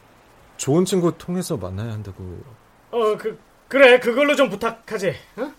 좋은 0.57 0.86
친구 0.86 1.18
통해서 1.18 1.59
만나야 1.59 1.92
한다고. 1.92 2.42
어, 2.90 3.18
그 3.18 3.38
그래 3.69 3.99
그걸로 3.99 4.37
좀 4.37 4.49
부탁하지. 4.51 5.14
어? 5.37 5.53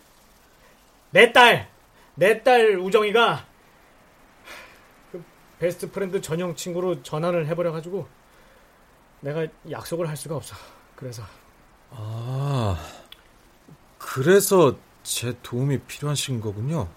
내 1.12 1.32
딸, 1.34 1.70
내 2.16 2.41
딸 2.43 2.78
우정이가 2.80 3.45
그 5.12 5.24
best 5.59 5.91
friend 5.91 6.21
전용 6.21 6.55
친구로 6.55 7.03
전환을 7.03 7.47
해버려가지고 7.47 8.08
내가 9.22 9.47
약속을 9.70 10.08
할 10.08 10.16
수가 10.16 10.36
없어. 10.36 10.55
그래서 10.95 11.24
아, 11.91 12.78
그래서 13.97 14.78
제 15.03 15.38
도움이 15.41 15.80
필요하신 15.80 16.41
거군요. 16.41 16.89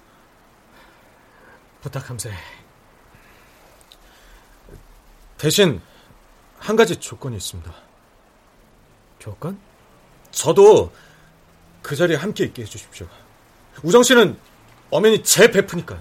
부탁함세. 1.80 2.30
대신 5.38 5.80
한 6.58 6.76
가지 6.76 6.96
조건이 6.96 7.36
있습니다. 7.36 7.72
조건? 9.18 9.58
저도 10.30 10.92
그 11.82 11.96
자리에 11.96 12.16
함께 12.16 12.44
있게 12.44 12.62
해주십시오. 12.62 13.06
우정 13.82 14.02
씨는 14.02 14.36
엄연히 14.90 15.22
제 15.22 15.50
베프니까요. 15.50 16.00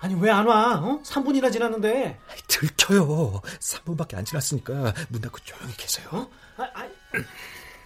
아니 0.00 0.14
왜 0.20 0.28
안 0.30 0.46
와? 0.46 0.74
어? 0.80 1.00
3분이나 1.02 1.50
지났는데. 1.50 2.18
들켜요. 2.46 3.40
3분밖에 3.60 4.16
안 4.16 4.24
지났으니까 4.24 4.92
문 5.08 5.20
닫고 5.22 5.38
조용히 5.44 5.74
계세요. 5.76 6.06
어? 6.12 6.30
아, 6.58 6.64
아, 6.74 6.88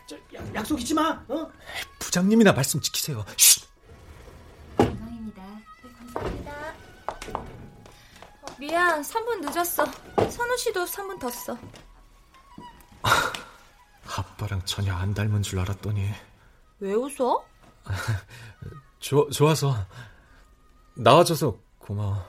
저, 0.09 0.16
약, 0.32 0.54
약속 0.54 0.80
잊지 0.80 0.94
마. 0.94 1.22
어? 1.28 1.50
부장님이나 1.98 2.52
말씀 2.52 2.80
지키세요. 2.80 3.22
쉿. 3.36 3.68
감사합니다. 4.78 5.42
네, 5.82 5.92
감사합니다. 5.98 6.74
어, 8.40 8.46
미안, 8.59 9.02
3분 9.02 9.40
늦었어. 9.40 9.84
선우 10.30 10.56
씨도 10.56 10.84
3분 10.86 11.20
더 11.20 11.28
써. 11.30 11.59
아빠랑 14.16 14.62
전혀 14.64 14.94
안 14.94 15.12
닮은 15.14 15.42
줄 15.42 15.61
알았더니 15.61 16.11
왜 16.80 16.92
웃어? 16.94 17.44
좋 18.98 19.30
좋아서 19.30 19.76
나와줘서 20.94 21.56
고마워. 21.78 22.24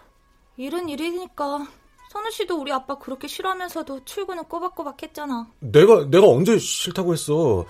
일은 0.58 0.90
일이니까. 0.90 1.66
선우 2.10 2.32
씨도 2.32 2.60
우리 2.60 2.72
아빠 2.72 2.98
그렇게 2.98 3.28
싫어하면서도 3.28 4.04
출근은 4.04 4.46
꼬박꼬박 4.46 5.02
했잖아. 5.04 5.48
내가 5.60 6.10
내가 6.10 6.28
언제 6.28 6.58
싫다고 6.58 7.14
했어? 7.14 7.68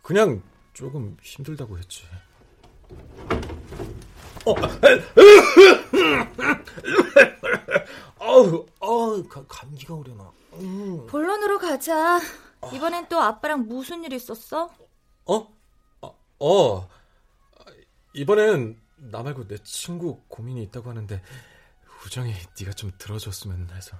그냥 0.00 0.42
조금 0.72 1.14
힘들다고 1.22 1.76
했지. 1.76 2.02
어, 4.46 4.54
아우, 8.18 8.66
아, 8.80 9.44
감기가 9.46 9.94
오려나. 9.94 10.32
음. 10.54 11.06
본론으로 11.06 11.58
가자. 11.58 12.18
이번엔 12.72 13.08
또 13.10 13.20
아빠랑 13.20 13.66
무슨 13.66 14.04
일 14.04 14.14
있었어? 14.14 14.70
어? 15.26 15.48
어, 16.00 16.18
어. 16.40 16.88
이번엔 18.14 18.80
나 18.96 19.22
말고 19.22 19.48
내 19.48 19.58
친구 19.58 20.18
고민이 20.28 20.62
있다고 20.62 20.88
하는데 20.88 21.20
우정이 22.04 22.34
네가 22.58 22.72
좀 22.72 22.92
들어줬으면 22.98 23.70
해서. 23.74 23.96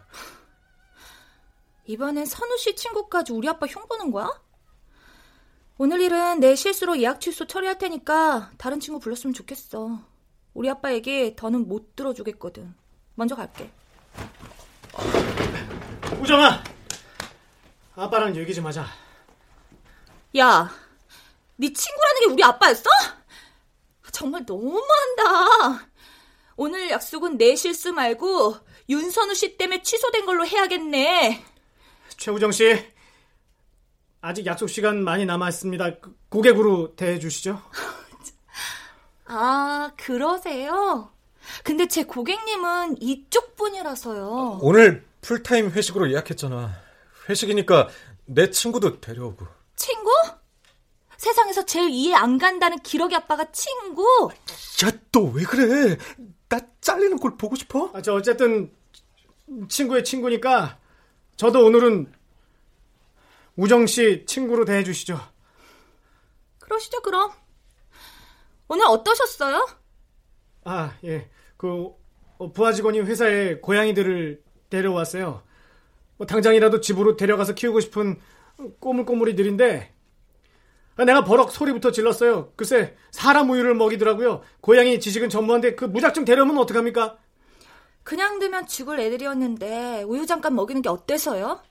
이번엔 1.87 2.27
선우 2.27 2.57
씨 2.59 2.75
친구까지 2.77 3.33
우리 3.33 3.49
아빠 3.49 3.67
흉 3.67 3.87
보는 3.87 4.11
거야? 4.11 4.29
오늘 5.79 6.01
일은 6.01 6.41
내 6.41 6.55
실수로 6.55 6.99
예약 6.99 7.21
취소 7.21 7.47
처리할 7.47 7.79
테니까 7.79 8.51
다른 8.57 8.79
친구 8.79 9.01
불렀으면 9.01 9.35
좋겠어. 9.35 10.01
우리 10.55 10.69
아빠 10.69 10.93
얘기 10.93 11.35
더는 11.35 11.67
못 11.67 11.97
들어주겠거든. 11.97 12.75
먼저 13.15 13.35
갈게. 13.35 13.73
우정아, 16.21 16.63
아빠랑 17.97 18.37
얘기 18.37 18.55
좀 18.55 18.67
하자. 18.67 18.87
야, 20.39 20.71
네 21.57 21.73
친구라는 21.73 22.21
게 22.21 22.33
우리 22.33 22.45
아빠였어? 22.45 22.89
정말 24.13 24.45
너무한다. 24.47 25.87
오늘 26.57 26.91
약속은 26.91 27.39
내 27.39 27.57
실수 27.57 27.93
말고 27.93 28.57
윤선우 28.89 29.35
씨 29.35 29.57
때문에 29.57 29.83
취소된 29.83 30.27
걸로 30.27 30.47
해야겠네. 30.47 31.45
최우정 32.17 32.53
씨, 32.53 32.85
아직 34.21 34.47
약속 34.47 34.69
시간 34.69 35.03
많이 35.03 35.25
남았습니다. 35.25 35.99
그, 36.01 36.15
고객으로 36.29 36.95
대해 36.95 37.19
주시죠. 37.19 37.61
아, 39.27 39.93
그러세요? 39.97 41.11
근데 41.65 41.89
제 41.89 42.05
고객님은 42.05 43.01
이쪽 43.01 43.57
분이라서요. 43.57 44.59
오늘 44.63 45.05
풀타임 45.23 45.71
회식으로 45.71 46.11
예약했잖아. 46.13 46.71
회식이니까 47.29 47.89
내 48.27 48.51
친구도 48.51 49.01
데려오고. 49.01 49.47
친구? 49.77 50.11
세상에서 51.17 51.65
제일 51.65 51.91
이해 51.91 52.15
안 52.15 52.37
간다는 52.39 52.79
기러기 52.81 53.15
아빠가 53.15 53.51
친구? 53.53 54.05
야, 54.85 54.91
너 55.13 55.21
왜 55.33 55.45
그래? 55.45 55.97
나 56.53 56.61
잘리는 56.83 57.19
걸 57.19 57.39
보고 57.39 57.57
싶어? 57.57 57.91
아, 57.95 58.03
저 58.03 58.13
어쨌든 58.13 58.71
친구의 59.71 60.05
친구니까 60.05 60.79
저도 61.37 61.65
오늘은 61.65 62.13
우정 63.57 63.87
씨 63.87 64.27
친구로 64.27 64.67
대해 64.67 64.85
주시죠. 64.85 65.19
그러시죠, 66.59 67.01
그럼. 67.01 67.31
오늘 68.69 68.85
어떠셨어요? 68.85 69.67
아, 70.65 70.95
예. 71.05 71.31
그 71.57 71.89
어, 72.37 72.53
부하 72.53 72.75
직원이 72.75 73.01
회사에 73.01 73.57
고양이들을 73.61 74.43
데려왔어요. 74.69 75.43
뭐 76.19 76.27
당장이라도 76.27 76.83
집으로 76.83 77.17
데려가서 77.17 77.55
키우고 77.55 77.81
싶은 77.81 78.21
꼬물꼬물이들인데 78.79 79.91
아, 79.91 79.93
내가 80.97 81.25
버럭 81.25 81.51
소리부터 81.51 81.91
질렀어요. 81.91 82.53
글쎄 82.57 82.97
사람 83.11 83.51
우유를 83.51 83.75
먹이더라고요. 83.75 84.43
고양이 84.61 85.01
지식은 85.01 85.29
전무한데 85.31 85.75
그 85.75 85.85
무작정 85.87 86.25
데려오면 86.25 86.59
어떡합니까? 86.59 87.19
그냥 88.05 88.39
두면 88.39 88.67
죽을 88.67 89.01
애들이었는데 89.01 90.03
우유 90.03 90.27
잠깐 90.27 90.55
먹이는 90.55 90.83
게 90.83 90.89
어때서요? 90.89 91.63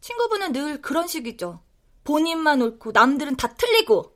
친구분은 0.00 0.52
늘 0.52 0.80
그런 0.82 1.06
식이죠. 1.06 1.60
본인만 2.04 2.62
옳고 2.62 2.92
남들은 2.92 3.36
다 3.36 3.48
틀리고. 3.54 4.14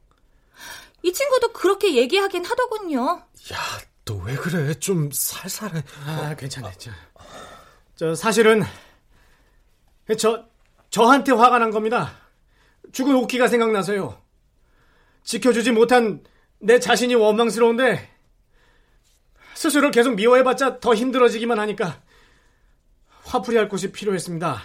이 1.02 1.12
친구도 1.12 1.52
그렇게 1.52 1.94
얘기하긴 1.94 2.44
하더군요. 2.44 3.22
야, 3.52 3.58
너 4.04 4.16
왜 4.24 4.34
그래? 4.36 4.74
좀 4.74 5.10
살살해. 5.12 5.82
아, 6.06 6.34
괜찮아. 6.36 6.70
저, 6.78 6.90
저 7.96 8.14
사실은 8.14 8.62
저 10.18 10.44
저한테 10.90 11.32
화가 11.32 11.58
난 11.58 11.70
겁니다. 11.70 12.12
죽은 12.92 13.14
오키가 13.14 13.48
생각나서요. 13.48 14.18
지켜주지 15.28 15.72
못한 15.72 16.24
내 16.58 16.80
자신이 16.80 17.14
원망스러운데 17.14 18.08
스스로 19.52 19.90
계속 19.90 20.14
미워해봤자 20.14 20.80
더 20.80 20.94
힘들어지기만 20.94 21.58
하니까 21.58 22.00
화풀이할 23.24 23.68
곳이 23.68 23.92
필요했습니다. 23.92 24.62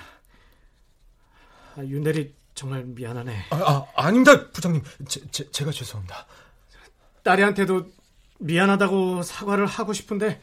아, 1.76 1.82
윤대리 1.84 2.34
정말 2.56 2.86
미안하네. 2.86 3.48
아, 3.50 3.56
아 3.56 3.86
아닙니다, 3.96 4.50
부장님. 4.52 4.84
제, 5.06 5.20
제, 5.32 5.52
제가 5.52 5.72
죄송합니다. 5.72 6.28
딸이한테도 7.24 7.92
미안하다고 8.40 9.24
사과를 9.24 9.66
하고 9.66 9.92
싶은데 9.92 10.40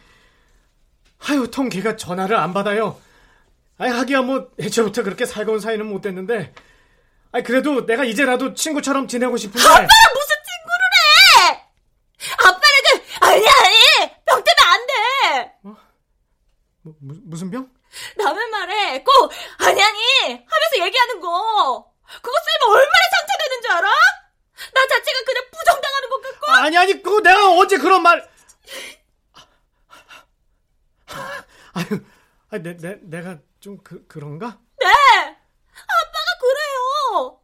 아유 1.28 1.50
통 1.50 1.70
걔가 1.70 1.96
전화를 1.96 2.36
안 2.36 2.52
받아요. 2.52 3.00
아니 3.78 3.90
하기야 3.90 4.20
뭐 4.20 4.50
애초부터 4.60 5.02
그렇게 5.02 5.24
살가운 5.24 5.60
사이는 5.60 5.86
못 5.86 6.02
됐는데 6.02 6.52
아니 7.32 7.44
그래도 7.44 7.86
내가 7.86 8.04
이제라도 8.04 8.54
친구처럼 8.54 9.06
지내고 9.06 9.36
싶은데 9.36 9.62
아빠랑 9.66 9.86
무슨 10.14 10.36
친구를 10.48 10.82
해! 11.52 11.66
아빠는 12.38 12.58
그 12.84 13.26
아니 13.26 13.48
아니 13.48 14.14
병 14.24 14.42
때문에 14.44 14.62
안 14.66 14.86
돼. 14.86 15.52
어? 15.64 15.76
뭐, 16.82 16.94
무슨 17.24 17.50
병? 17.50 17.70
남의 18.16 18.48
말에 18.50 19.02
꼭 19.04 19.32
아니 19.58 19.82
아니 19.82 20.00
하면서 20.22 20.86
얘기하는 20.86 21.20
거 21.20 21.92
그거 22.22 22.32
쓰면 22.38 22.76
얼마나 22.76 23.02
상처되는 23.18 23.62
줄 23.62 23.70
알아? 23.72 23.88
나 24.74 24.86
자체가 24.86 25.18
그냥 25.24 25.44
부정당하는 25.52 26.08
것 26.10 26.20
같고 26.22 26.52
아니 26.52 26.76
아니 26.76 27.02
그거 27.02 27.20
내가 27.20 27.50
언제 27.52 27.78
그런 27.78 28.02
말 28.02 28.28
아유 31.72 32.04
아니 32.50 32.62
내, 32.62 32.76
내, 32.76 32.96
내가 33.02 33.38
좀 33.60 33.78
그, 33.82 34.06
그런가? 34.06 34.58
네 34.80 34.86
아빠가 34.86 36.30
그래요 36.40 37.40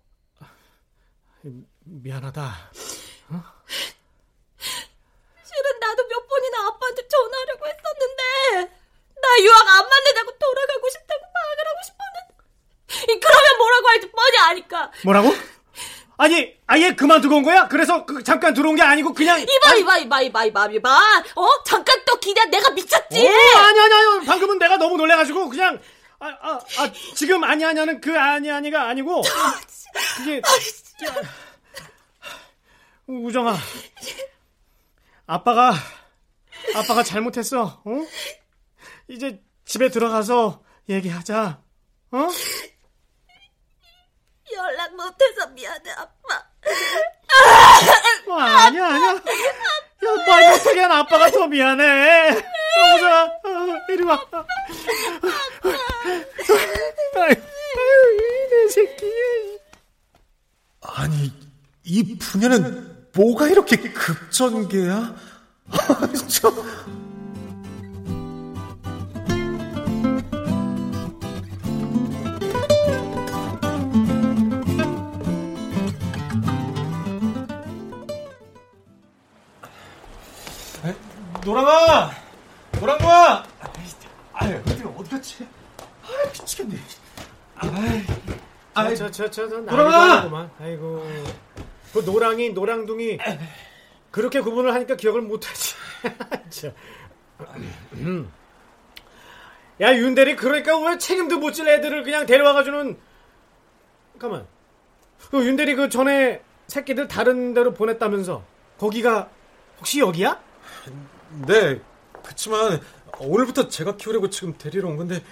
미안하다 1.85 2.43
어? 3.31 3.43
실은 4.59 5.81
나도 5.81 6.07
몇 6.09 6.29
번이나 6.29 6.67
아빠한테 6.67 7.07
전화하려고 7.09 7.67
했었는데 7.67 8.77
나 9.21 9.43
유학 9.43 9.61
안 9.61 9.89
만나자고 9.89 10.33
돌아가고 10.39 10.91
싶다고 10.91 11.23
말을 11.35 11.67
하고 11.69 11.81
싶었는데 11.85 13.21
그러면 13.27 13.59
뭐라고 13.59 13.89
할지 13.89 14.11
뻔히 14.11 14.39
아니까 14.39 14.91
뭐라고? 15.05 15.35
아니 16.19 16.57
아예 16.67 16.95
그만두고 16.95 17.37
온 17.37 17.43
거야? 17.43 17.69
그래서 17.69 18.07
그 18.07 18.23
잠깐 18.23 18.55
들어온 18.55 18.75
게 18.75 18.83
아니고 18.83 19.13
그냥 19.13 19.39
이봐 19.41 19.75
이봐 19.77 19.99
이봐 19.99 20.23
이봐 20.23 20.45
이봐 20.47 20.67
이봐 20.71 20.99
어 21.37 21.63
잠깐 21.65 22.03
또 22.07 22.19
기대 22.19 22.45
내가 22.47 22.71
미쳤지? 22.71 23.27
어, 23.27 23.31
아니 23.59 23.81
아니 23.81 23.95
아니 23.95 24.27
방금은 24.27 24.59
내가 24.59 24.79
너무 24.79 24.97
놀래가지고 24.97 25.51
그냥 25.51 25.79
아, 26.19 26.27
아, 26.29 26.59
아 26.79 26.93
지금 27.15 27.45
아니 27.45 27.65
아니는 27.65 28.01
그 28.01 28.19
아니 28.19 28.51
아니가 28.51 28.89
아니고. 28.89 29.23
그게 30.19 30.41
우정아. 33.07 33.57
아빠가 35.27 35.75
아빠가 36.75 37.03
잘못했어 37.03 37.83
어? 37.85 37.91
이제 39.09 39.43
집에 39.65 39.89
들어가서 39.89 40.63
얘기하자 40.89 41.61
어? 42.13 42.29
연락 44.55 44.95
못해서 44.95 45.47
미안해 45.49 45.91
아빠. 45.91 46.47
어, 48.29 48.33
아니야 48.39 48.87
아니야. 48.87 49.09
야, 49.11 50.25
말 50.29 50.51
못하게 50.53 50.81
한 50.81 50.93
아빠가 50.93 51.31
더 51.31 51.47
미안해. 51.47 52.31
우정아. 52.95 53.25
어, 53.25 53.36
이리 53.89 54.03
와 54.05 54.21
아유, 57.17 57.35
내 58.51 58.69
새끼 58.69 59.07
아니 60.81 61.33
이 61.85 62.19
분야는 62.19 63.09
뭐가 63.15 63.49
이렇게 63.49 63.77
급전개야? 63.77 65.15
저... 66.29 66.53
노랑아! 81.45 82.11
노랑아! 82.81 83.46
아유, 84.39 84.57
어디가 84.67 84.89
어디 84.91 85.11
갔지? 85.11 85.47
아, 86.03 86.29
미치겠네. 86.29 86.77
아이, 88.75 88.95
저, 88.95 89.11
저, 89.11 89.31
저, 89.31 89.49
저, 89.49 89.59
노랑아! 89.61 90.29
만 90.29 90.51
아이고. 90.61 91.03
그 91.93 91.99
노랑이, 92.01 92.51
노랑둥이. 92.51 93.19
그렇게 94.11 94.41
구분을 94.41 94.75
하니까 94.75 94.97
기억을 94.97 95.23
못하지. 95.23 95.75
야, 99.81 99.95
윤대리, 99.95 100.37
그러니까 100.37 100.79
왜 100.79 100.99
책임도 100.99 101.39
못 101.39 101.53
질 101.53 101.67
애들을 101.69 102.03
그냥 102.03 102.27
데려와가지고는. 102.27 102.99
잠깐만. 104.13 104.47
그 105.31 105.45
윤대리 105.47 105.75
그 105.75 105.89
전에 105.89 106.43
새끼들 106.67 107.09
다른 107.09 107.55
데로 107.55 107.73
보냈다면서. 107.73 108.43
거기가 108.79 109.29
혹시 109.79 110.01
여기야? 110.01 110.39
네, 111.47 111.81
그치만 112.23 112.81
오늘부터 113.19 113.69
제가 113.69 113.97
키우려고 113.97 114.29
지금 114.31 114.55
데리러 114.57 114.89
온 114.89 114.97
건데. 114.97 115.23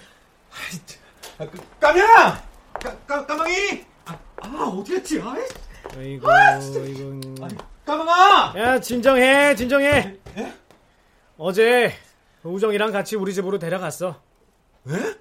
아, 1.38 1.46
그, 1.46 1.58
까미야! 1.80 2.48
까, 2.74 2.98
까, 3.06 3.26
까망이! 3.26 3.84
아, 4.04 4.18
아 4.40 4.48
어디 4.68 4.94
갔지? 4.94 5.20
아이. 5.20 5.42
아이고, 5.96 6.30
아, 6.30 6.58
이거. 6.58 7.44
아니, 7.44 7.56
까망아! 7.84 8.54
야, 8.56 8.80
진정해, 8.80 9.54
진정해. 9.54 10.18
예? 10.36 10.54
어제 11.36 11.92
우정이랑 12.42 12.92
같이 12.92 13.16
우리 13.16 13.34
집으로 13.34 13.58
데려갔어. 13.58 14.20
왜? 14.84 15.18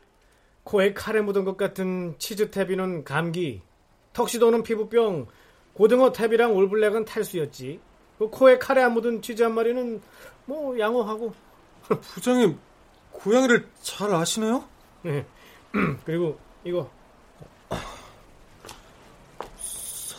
코에 0.63 0.93
칼에 0.93 1.21
묻은 1.21 1.43
것 1.45 1.57
같은 1.57 2.15
치즈 2.19 2.51
탭이는 2.51 3.03
감기, 3.03 3.61
턱시도는 4.13 4.63
피부병, 4.63 5.27
고등어 5.73 6.11
탭이랑 6.13 6.55
올블랙은 6.55 7.05
탈수였지. 7.05 7.79
그 8.19 8.29
코에 8.29 8.59
칼에 8.59 8.81
안 8.81 8.93
묻은 8.93 9.21
치즈 9.21 9.43
한 9.43 9.53
마리는 9.53 10.01
뭐 10.45 10.77
양호하고. 10.77 11.33
부장님 11.87 12.59
고양이를 13.11 13.69
잘 13.81 14.13
아시네요? 14.13 14.67
네. 15.03 15.25
그리고 16.05 16.39
이거 16.63 16.89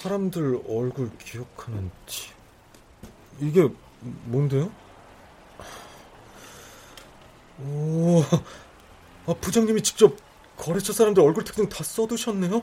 사람들 0.04 0.60
얼굴 0.68 1.10
기억하는 1.18 1.90
팁. 2.06 2.34
이게 3.40 3.68
뭔데요? 4.24 4.70
오, 7.60 8.22
아, 9.26 9.34
부장님이 9.40 9.82
직접 9.82 10.14
거래처 10.56 10.92
사람들 10.92 11.22
얼굴 11.22 11.44
특징 11.44 11.68
다 11.68 11.82
써두셨네요? 11.82 12.62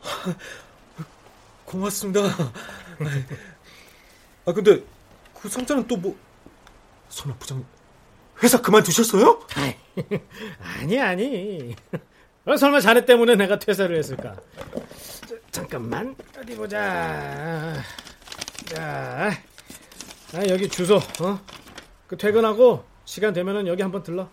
고맙습니다. 1.64 2.20
아, 4.46 4.52
근데 4.52 4.84
그 5.40 5.48
상자는 5.48 5.86
또 5.86 5.96
뭐, 5.96 6.16
설마 7.08 7.36
부장님 7.38 7.66
회사 8.42 8.60
그만두셨어요? 8.60 9.40
아니 10.60 10.98
아니. 11.00 11.74
어, 12.46 12.56
설마 12.56 12.80
자네 12.80 13.04
때문에 13.04 13.36
내가 13.36 13.58
퇴사를 13.58 13.94
했을까? 13.96 14.34
저, 15.28 15.36
잠깐만 15.50 16.16
어디 16.38 16.56
보자. 16.56 17.74
자, 18.66 19.30
아, 20.32 20.48
여기 20.48 20.68
주소. 20.68 20.96
어? 20.96 21.40
그 22.06 22.16
퇴근하고 22.16 22.84
시간 23.04 23.32
되면은 23.32 23.66
여기 23.66 23.82
한번 23.82 24.02
들러. 24.02 24.28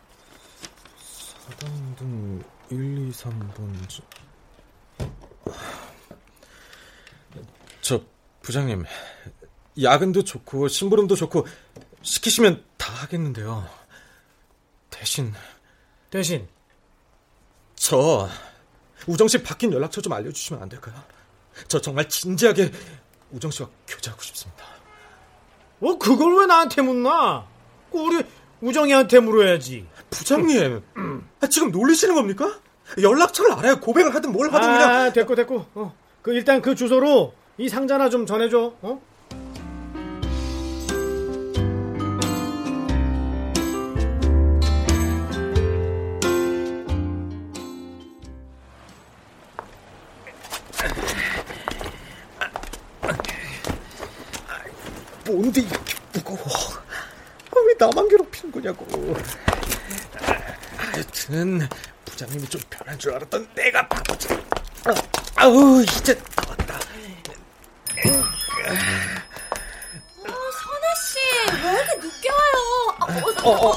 사당동 1.50 2.44
1, 2.70 3.08
2, 3.10 3.12
3번. 3.12 4.02
저 7.82 8.02
부장님 8.42 8.84
야근도 9.82 10.24
좋고 10.24 10.68
심부름도 10.68 11.16
좋고 11.16 11.48
시키시면 12.02 12.64
다 12.78 12.92
하겠는데요. 12.94 13.68
대신 15.00 15.34
대신 16.10 16.48
저 17.76 18.28
우정 19.06 19.28
씨 19.28 19.42
바뀐 19.42 19.72
연락처 19.72 20.02
좀 20.02 20.14
알려주시면 20.14 20.62
안 20.62 20.70
될까요? 20.70 20.96
저 21.68 21.80
정말 21.80 22.08
진지하게 22.10 22.72
우정 23.32 23.52
씨와 23.52 23.70
교제하고 23.88 24.22
싶습니다. 24.22 24.66
어 25.82 25.98
그걸 25.98 26.40
왜 26.40 26.46
나한테 26.46 26.82
묻나? 26.82 27.48
우리 27.92 28.24
우정이한테 28.62 29.20
물어야지. 29.20 29.86
부장님, 30.10 30.82
아, 31.42 31.48
지금 31.48 31.72
놀리시는 31.72 32.16
겁니까? 32.16 32.60
연락처를 33.02 33.52
알아야 33.54 33.80
고백을 33.80 34.16
하든 34.16 34.32
뭘 34.32 34.52
하든 34.52 34.68
그냥. 34.68 34.90
아, 34.90 35.12
됐고 35.12 35.36
됐고. 35.36 35.66
어. 35.76 35.96
그 36.22 36.34
일단 36.34 36.62
그 36.62 36.74
주소로 36.74 37.34
이 37.58 37.70
상자나 37.70 38.10
좀 38.10 38.26
전해줘. 38.26 38.74
어? 38.82 39.02
뭔데 55.48 55.62
이렇게 55.62 55.96
무거워? 56.14 56.40
아, 56.40 57.60
왜 57.66 57.74
나만 57.80 58.08
괴롭히는 58.10 58.52
거냐고. 58.52 59.16
하여튼 60.78 61.68
부장님이 62.06 62.48
좀 62.50 62.62
변한 62.70 63.00
줄 63.00 63.14
알았던 63.14 63.48
내가 63.56 63.88
바보지. 63.88 64.28
아, 64.86 64.94
아우 65.36 65.82
이제 65.84 66.20
나왔다. 66.36 66.76
어, 70.20 70.34
선아 70.52 70.96
씨, 71.02 71.20
왜 71.64 71.72
이렇게 71.72 71.96
늦게 72.08 72.30
와요? 72.30 72.96
아, 73.00 73.06
어, 73.06 73.50
어, 73.50 73.70
어, 73.70 73.72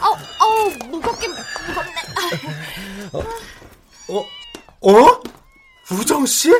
어, 0.00 0.08
어, 0.40 0.68
무겁긴 0.86 1.34
무겁네. 1.66 1.94
어? 4.08 4.26
어? 4.80 5.22
우정 5.90 6.24
씨? 6.26 6.50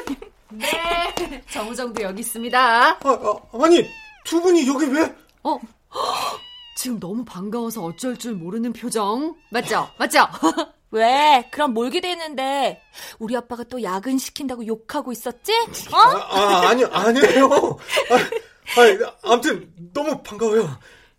네, 0.51 1.43
정우정도 1.51 2.03
여기 2.03 2.21
있습니다. 2.21 2.59
아, 2.59 2.99
아, 3.01 3.65
아니 3.65 3.89
두 4.25 4.41
분이 4.41 4.67
여기 4.67 4.87
왜? 4.87 5.15
어? 5.43 5.59
지금 6.77 6.99
너무 6.99 7.25
반가워서 7.25 7.85
어쩔 7.85 8.17
줄 8.17 8.35
모르는 8.35 8.73
표정. 8.73 9.37
맞죠? 9.51 9.89
맞죠? 9.99 10.27
왜? 10.91 11.49
그럼 11.51 11.75
뭘 11.75 11.91
기대했는데? 11.91 12.81
우리 13.19 13.37
아빠가 13.37 13.65
또 13.65 13.83
야근 13.83 14.19
시킨다고 14.19 14.67
욕하고 14.67 15.13
있었지? 15.13 15.53
어? 15.93 15.97
아, 15.97 16.65
아 16.65 16.69
아니 16.69 16.85
아니에요. 16.85 17.47
아, 17.47 18.81
아, 18.81 19.13
아무튼 19.23 19.73
너무 19.93 20.23
반가워요. 20.23 20.79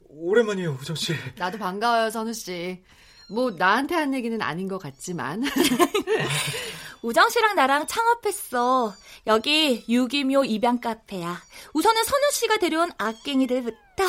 오랜만이에요, 0.09 0.77
우정 0.81 0.95
씨. 0.95 1.13
나도 1.37 1.57
반가워요, 1.57 2.09
선우 2.09 2.33
씨. 2.33 2.81
뭐 3.29 3.51
나한테 3.51 3.95
한 3.95 4.13
얘기는 4.13 4.41
아닌 4.41 4.67
것 4.67 4.77
같지만. 4.77 5.43
우정 7.01 7.29
씨랑 7.29 7.55
나랑 7.55 7.87
창업했어. 7.87 8.93
여기 9.27 9.85
유기묘 9.87 10.45
입양 10.45 10.79
카페야. 10.79 11.41
우선은 11.73 12.03
선우 12.03 12.31
씨가 12.31 12.57
데려온 12.57 12.91
악갱이들부터. 12.97 14.03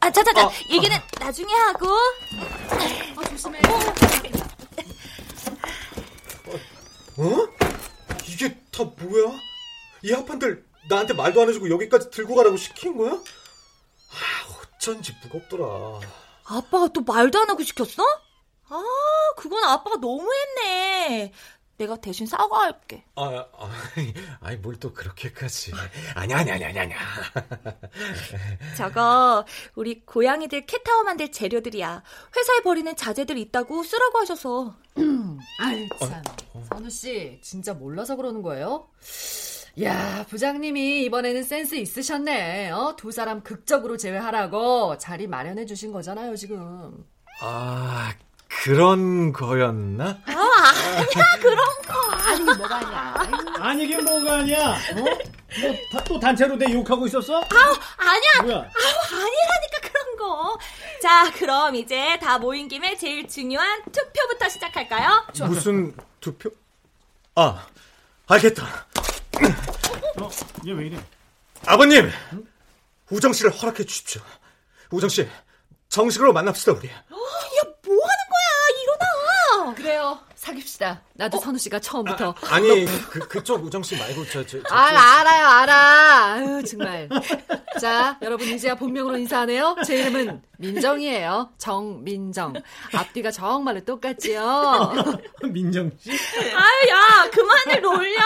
아, 0.00 0.10
자자자. 0.10 0.46
아, 0.46 0.50
얘기는 0.70 0.96
나중에 1.18 1.52
하고. 1.52 1.86
어, 1.88 3.24
조심해. 3.28 3.58
어? 7.16 7.48
이게 8.26 8.58
다 8.72 8.84
뭐야? 8.84 9.38
이 10.02 10.12
합판들 10.12 10.64
나한테 10.88 11.14
말도 11.14 11.40
안 11.42 11.48
해주고 11.48 11.70
여기까지 11.70 12.10
들고 12.10 12.34
가라고 12.34 12.56
시킨 12.56 12.96
거야? 12.96 13.12
아, 13.12 14.76
어쩐지 14.76 15.14
무겁더라. 15.22 15.64
아빠가 16.46 16.88
또 16.88 17.00
말도 17.02 17.38
안 17.38 17.48
하고 17.48 17.62
시켰어? 17.62 18.02
아, 18.68 18.82
그건 19.36 19.62
아빠가 19.64 19.96
너무했네. 19.96 21.32
내가 21.76 21.96
대신 21.96 22.26
사과할게. 22.26 23.04
아, 23.16 23.44
아 23.52 23.70
아니 24.40 24.56
뭘 24.58 24.76
또 24.78 24.92
그렇게까지? 24.92 25.72
아니야, 26.14 26.38
아니야, 26.38 26.54
아니야, 26.54 26.82
아니야. 26.82 26.96
저거 28.76 29.44
우리 29.74 30.04
고양이들 30.04 30.66
캣타워 30.66 31.04
만들 31.04 31.30
재료들이야. 31.32 32.02
회사에 32.36 32.60
버리는 32.62 32.94
자재들 32.94 33.38
있다고 33.38 33.82
쓰라고 33.82 34.18
하셔서. 34.18 34.74
아유 35.60 35.88
참, 36.00 36.22
선우 36.72 36.88
씨 36.90 37.38
진짜 37.42 37.74
몰라서 37.74 38.14
그러는 38.16 38.42
거예요? 38.42 38.88
야 39.82 40.24
부장님이 40.28 41.04
이번에는 41.04 41.42
센스 41.42 41.74
있으셨네. 41.74 42.70
어? 42.70 42.94
두 42.96 43.10
사람 43.10 43.42
극적으로 43.42 43.96
제외하라고 43.96 44.98
자리 44.98 45.26
마련해 45.26 45.66
주신 45.66 45.92
거잖아요 45.92 46.36
지금. 46.36 47.04
아, 47.40 48.12
그런 48.62 49.32
거였나? 49.32 50.18
아, 50.26 50.32
아니야 50.32 51.24
그런 51.40 51.56
거. 51.86 52.10
아니 52.12 52.40
뭐가 52.44 52.76
아니야. 52.76 53.14
아니긴 53.60 54.04
뭐가 54.04 54.36
아니야. 54.38 54.70
어? 54.70 55.04
뭐또 55.92 56.18
단체로 56.18 56.56
내 56.56 56.72
욕하고 56.72 57.06
있었어? 57.06 57.34
아우 57.36 57.74
아니야. 57.96 58.42
뭐야? 58.42 58.56
아우 58.56 59.18
아니라니까 59.20 59.80
그런 59.82 60.16
거. 60.16 60.58
자 61.02 61.30
그럼 61.32 61.74
이제 61.74 62.18
다 62.20 62.38
모인 62.38 62.68
김에 62.68 62.96
제일 62.96 63.28
중요한 63.28 63.82
투표부터 63.92 64.48
시작할까요? 64.48 65.26
무슨 65.46 65.94
투표? 66.20 66.50
아, 67.34 67.66
알겠다. 68.26 68.64
어, 70.20 70.30
얘 70.66 70.72
왜 70.72 70.86
이래? 70.86 70.98
아버님, 71.66 72.10
우정 73.10 73.32
씨를 73.32 73.50
허락해 73.50 73.84
주십시오. 73.84 74.22
우정 74.90 75.08
씨, 75.10 75.28
정식으로 75.88 76.32
만납시다 76.32 76.72
우리. 76.72 76.88
거야? 76.88 77.02
그래요. 79.72 80.18
사귀시다. 80.34 81.00
나도 81.14 81.38
선우 81.38 81.56
씨가 81.58 81.78
처음부터. 81.80 82.34
아, 82.50 82.60
니 82.60 82.84
그, 82.84 83.20
그쪽 83.28 83.64
우정 83.64 83.82
씨 83.82 83.96
말고 83.96 84.24
저, 84.26 84.44
저, 84.44 84.62
저 84.62 84.74
아, 84.74 84.90
저- 84.90 84.96
알아요, 84.96 85.46
알아. 85.46 86.32
아유, 86.34 86.62
정말. 86.64 87.08
자, 87.80 88.18
여러분 88.20 88.46
이제야 88.48 88.74
본명으로 88.74 89.16
인사하네요. 89.18 89.76
제 89.86 90.00
이름은 90.00 90.42
민정이에요. 90.58 91.52
정민정. 91.58 92.52
앞뒤가 92.94 93.30
정말로 93.30 93.80
똑같지요. 93.84 94.92
민정 95.52 95.90
씨. 95.98 96.10
아유 96.10 96.90
야 96.90 97.30
그만을 97.30 97.80
놀려. 97.80 98.20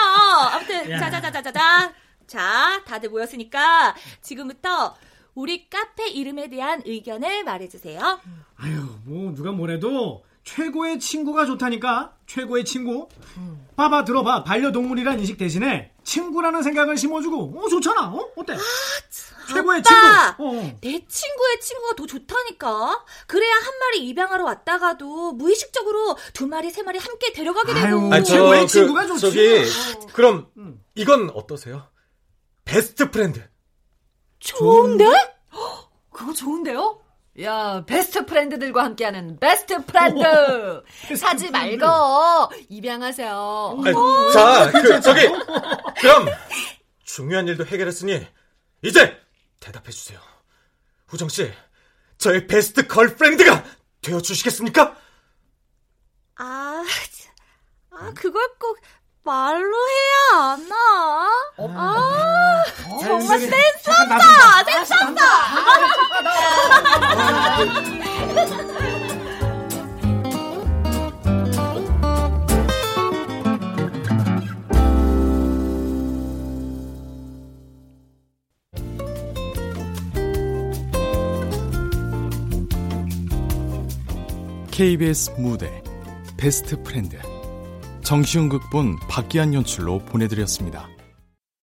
아무튼 0.51 0.89
야. 0.91 0.99
자자자자자자. 0.99 1.93
자 2.27 2.81
다들 2.85 3.09
모였으니까 3.09 3.95
지금부터 4.21 4.95
우리 5.35 5.69
카페 5.69 6.07
이름에 6.09 6.49
대한 6.49 6.81
의견을 6.85 7.43
말해주세요. 7.43 8.19
아유, 8.57 8.87
뭐 9.05 9.33
누가 9.33 9.51
뭐래도 9.51 10.23
최고의 10.53 10.99
친구가 10.99 11.45
좋다니까. 11.45 12.13
최고의 12.25 12.65
친구. 12.65 13.07
봐봐, 13.75 14.03
들어봐. 14.03 14.43
반려동물이란 14.43 15.19
인식 15.19 15.37
대신에 15.37 15.91
친구라는 16.03 16.63
생각을 16.63 16.97
심어주고. 16.97 17.59
어, 17.59 17.69
좋잖아. 17.69 18.07
어, 18.07 18.31
어때? 18.35 18.57
최고의 19.53 19.83
아빠, 19.85 20.35
친구. 20.37 20.49
어. 20.49 20.77
내 20.81 21.05
친구의 21.07 21.59
친구가 21.61 21.95
더 21.95 22.05
좋다니까. 22.07 23.05
그래야 23.27 23.53
한 23.53 23.79
마리 23.79 24.07
입양하러 24.07 24.43
왔다가도 24.43 25.33
무의식적으로 25.33 26.17
두 26.33 26.47
마리 26.47 26.71
세 26.71 26.81
마리 26.81 26.97
함께 26.97 27.31
데려가게 27.31 27.73
되고. 27.73 27.85
아유, 27.85 28.09
아니, 28.11 28.25
저, 28.25 28.33
최고의 28.33 28.61
그, 28.61 28.67
친구가 28.67 29.05
좋지. 29.05 29.19
저기, 29.21 30.07
그럼 30.13 30.47
음. 30.57 30.83
이건 30.95 31.29
어떠세요? 31.35 31.87
best 32.65 33.11
friend. 33.11 33.47
좋은데? 34.39 35.05
그거 36.11 36.33
좋은데요? 36.33 37.01
야, 37.41 37.83
best 37.85 38.25
friend들과 38.25 38.83
함께하는 38.83 39.39
best 39.39 39.85
friend! 39.85 40.83
사지 41.15 41.49
말고, 41.49 41.85
입양하세요. 42.69 43.77
아니, 43.85 43.93
자, 44.33 44.71
그, 44.71 44.99
저기, 44.99 45.21
그럼 46.01 46.27
중요한 47.03 47.47
일도 47.47 47.65
해결했으니 47.65 48.27
이제 48.81 49.17
대답해 49.59 49.89
주세요. 49.91 50.19
우정 51.13 51.29
씨, 51.29 51.51
저의 52.17 52.45
best 52.47 52.87
girlfriend가 52.87 53.63
되어 54.01 54.19
주시겠습니까? 54.19 54.95
아, 56.35 56.83
참. 57.11 57.29
아 57.91 58.13
그걸 58.13 58.47
꼭 58.59 58.79
말로 59.23 59.75
해야 59.87 60.39
하나? 60.41 60.75
아, 61.57 62.63
정말 63.01 63.39
센스 63.39 63.89
없다! 63.89 64.63
센스 64.65 64.93
없다! 64.93 65.23
KBS 84.71 85.31
무대 85.37 85.81
베스트 86.37 86.81
프렌드 86.83 87.17
정시훈 88.09 88.49
극본 88.49 88.97
박기한 89.07 89.53
연출로 89.53 89.99
보내드렸습니다. 89.99 90.89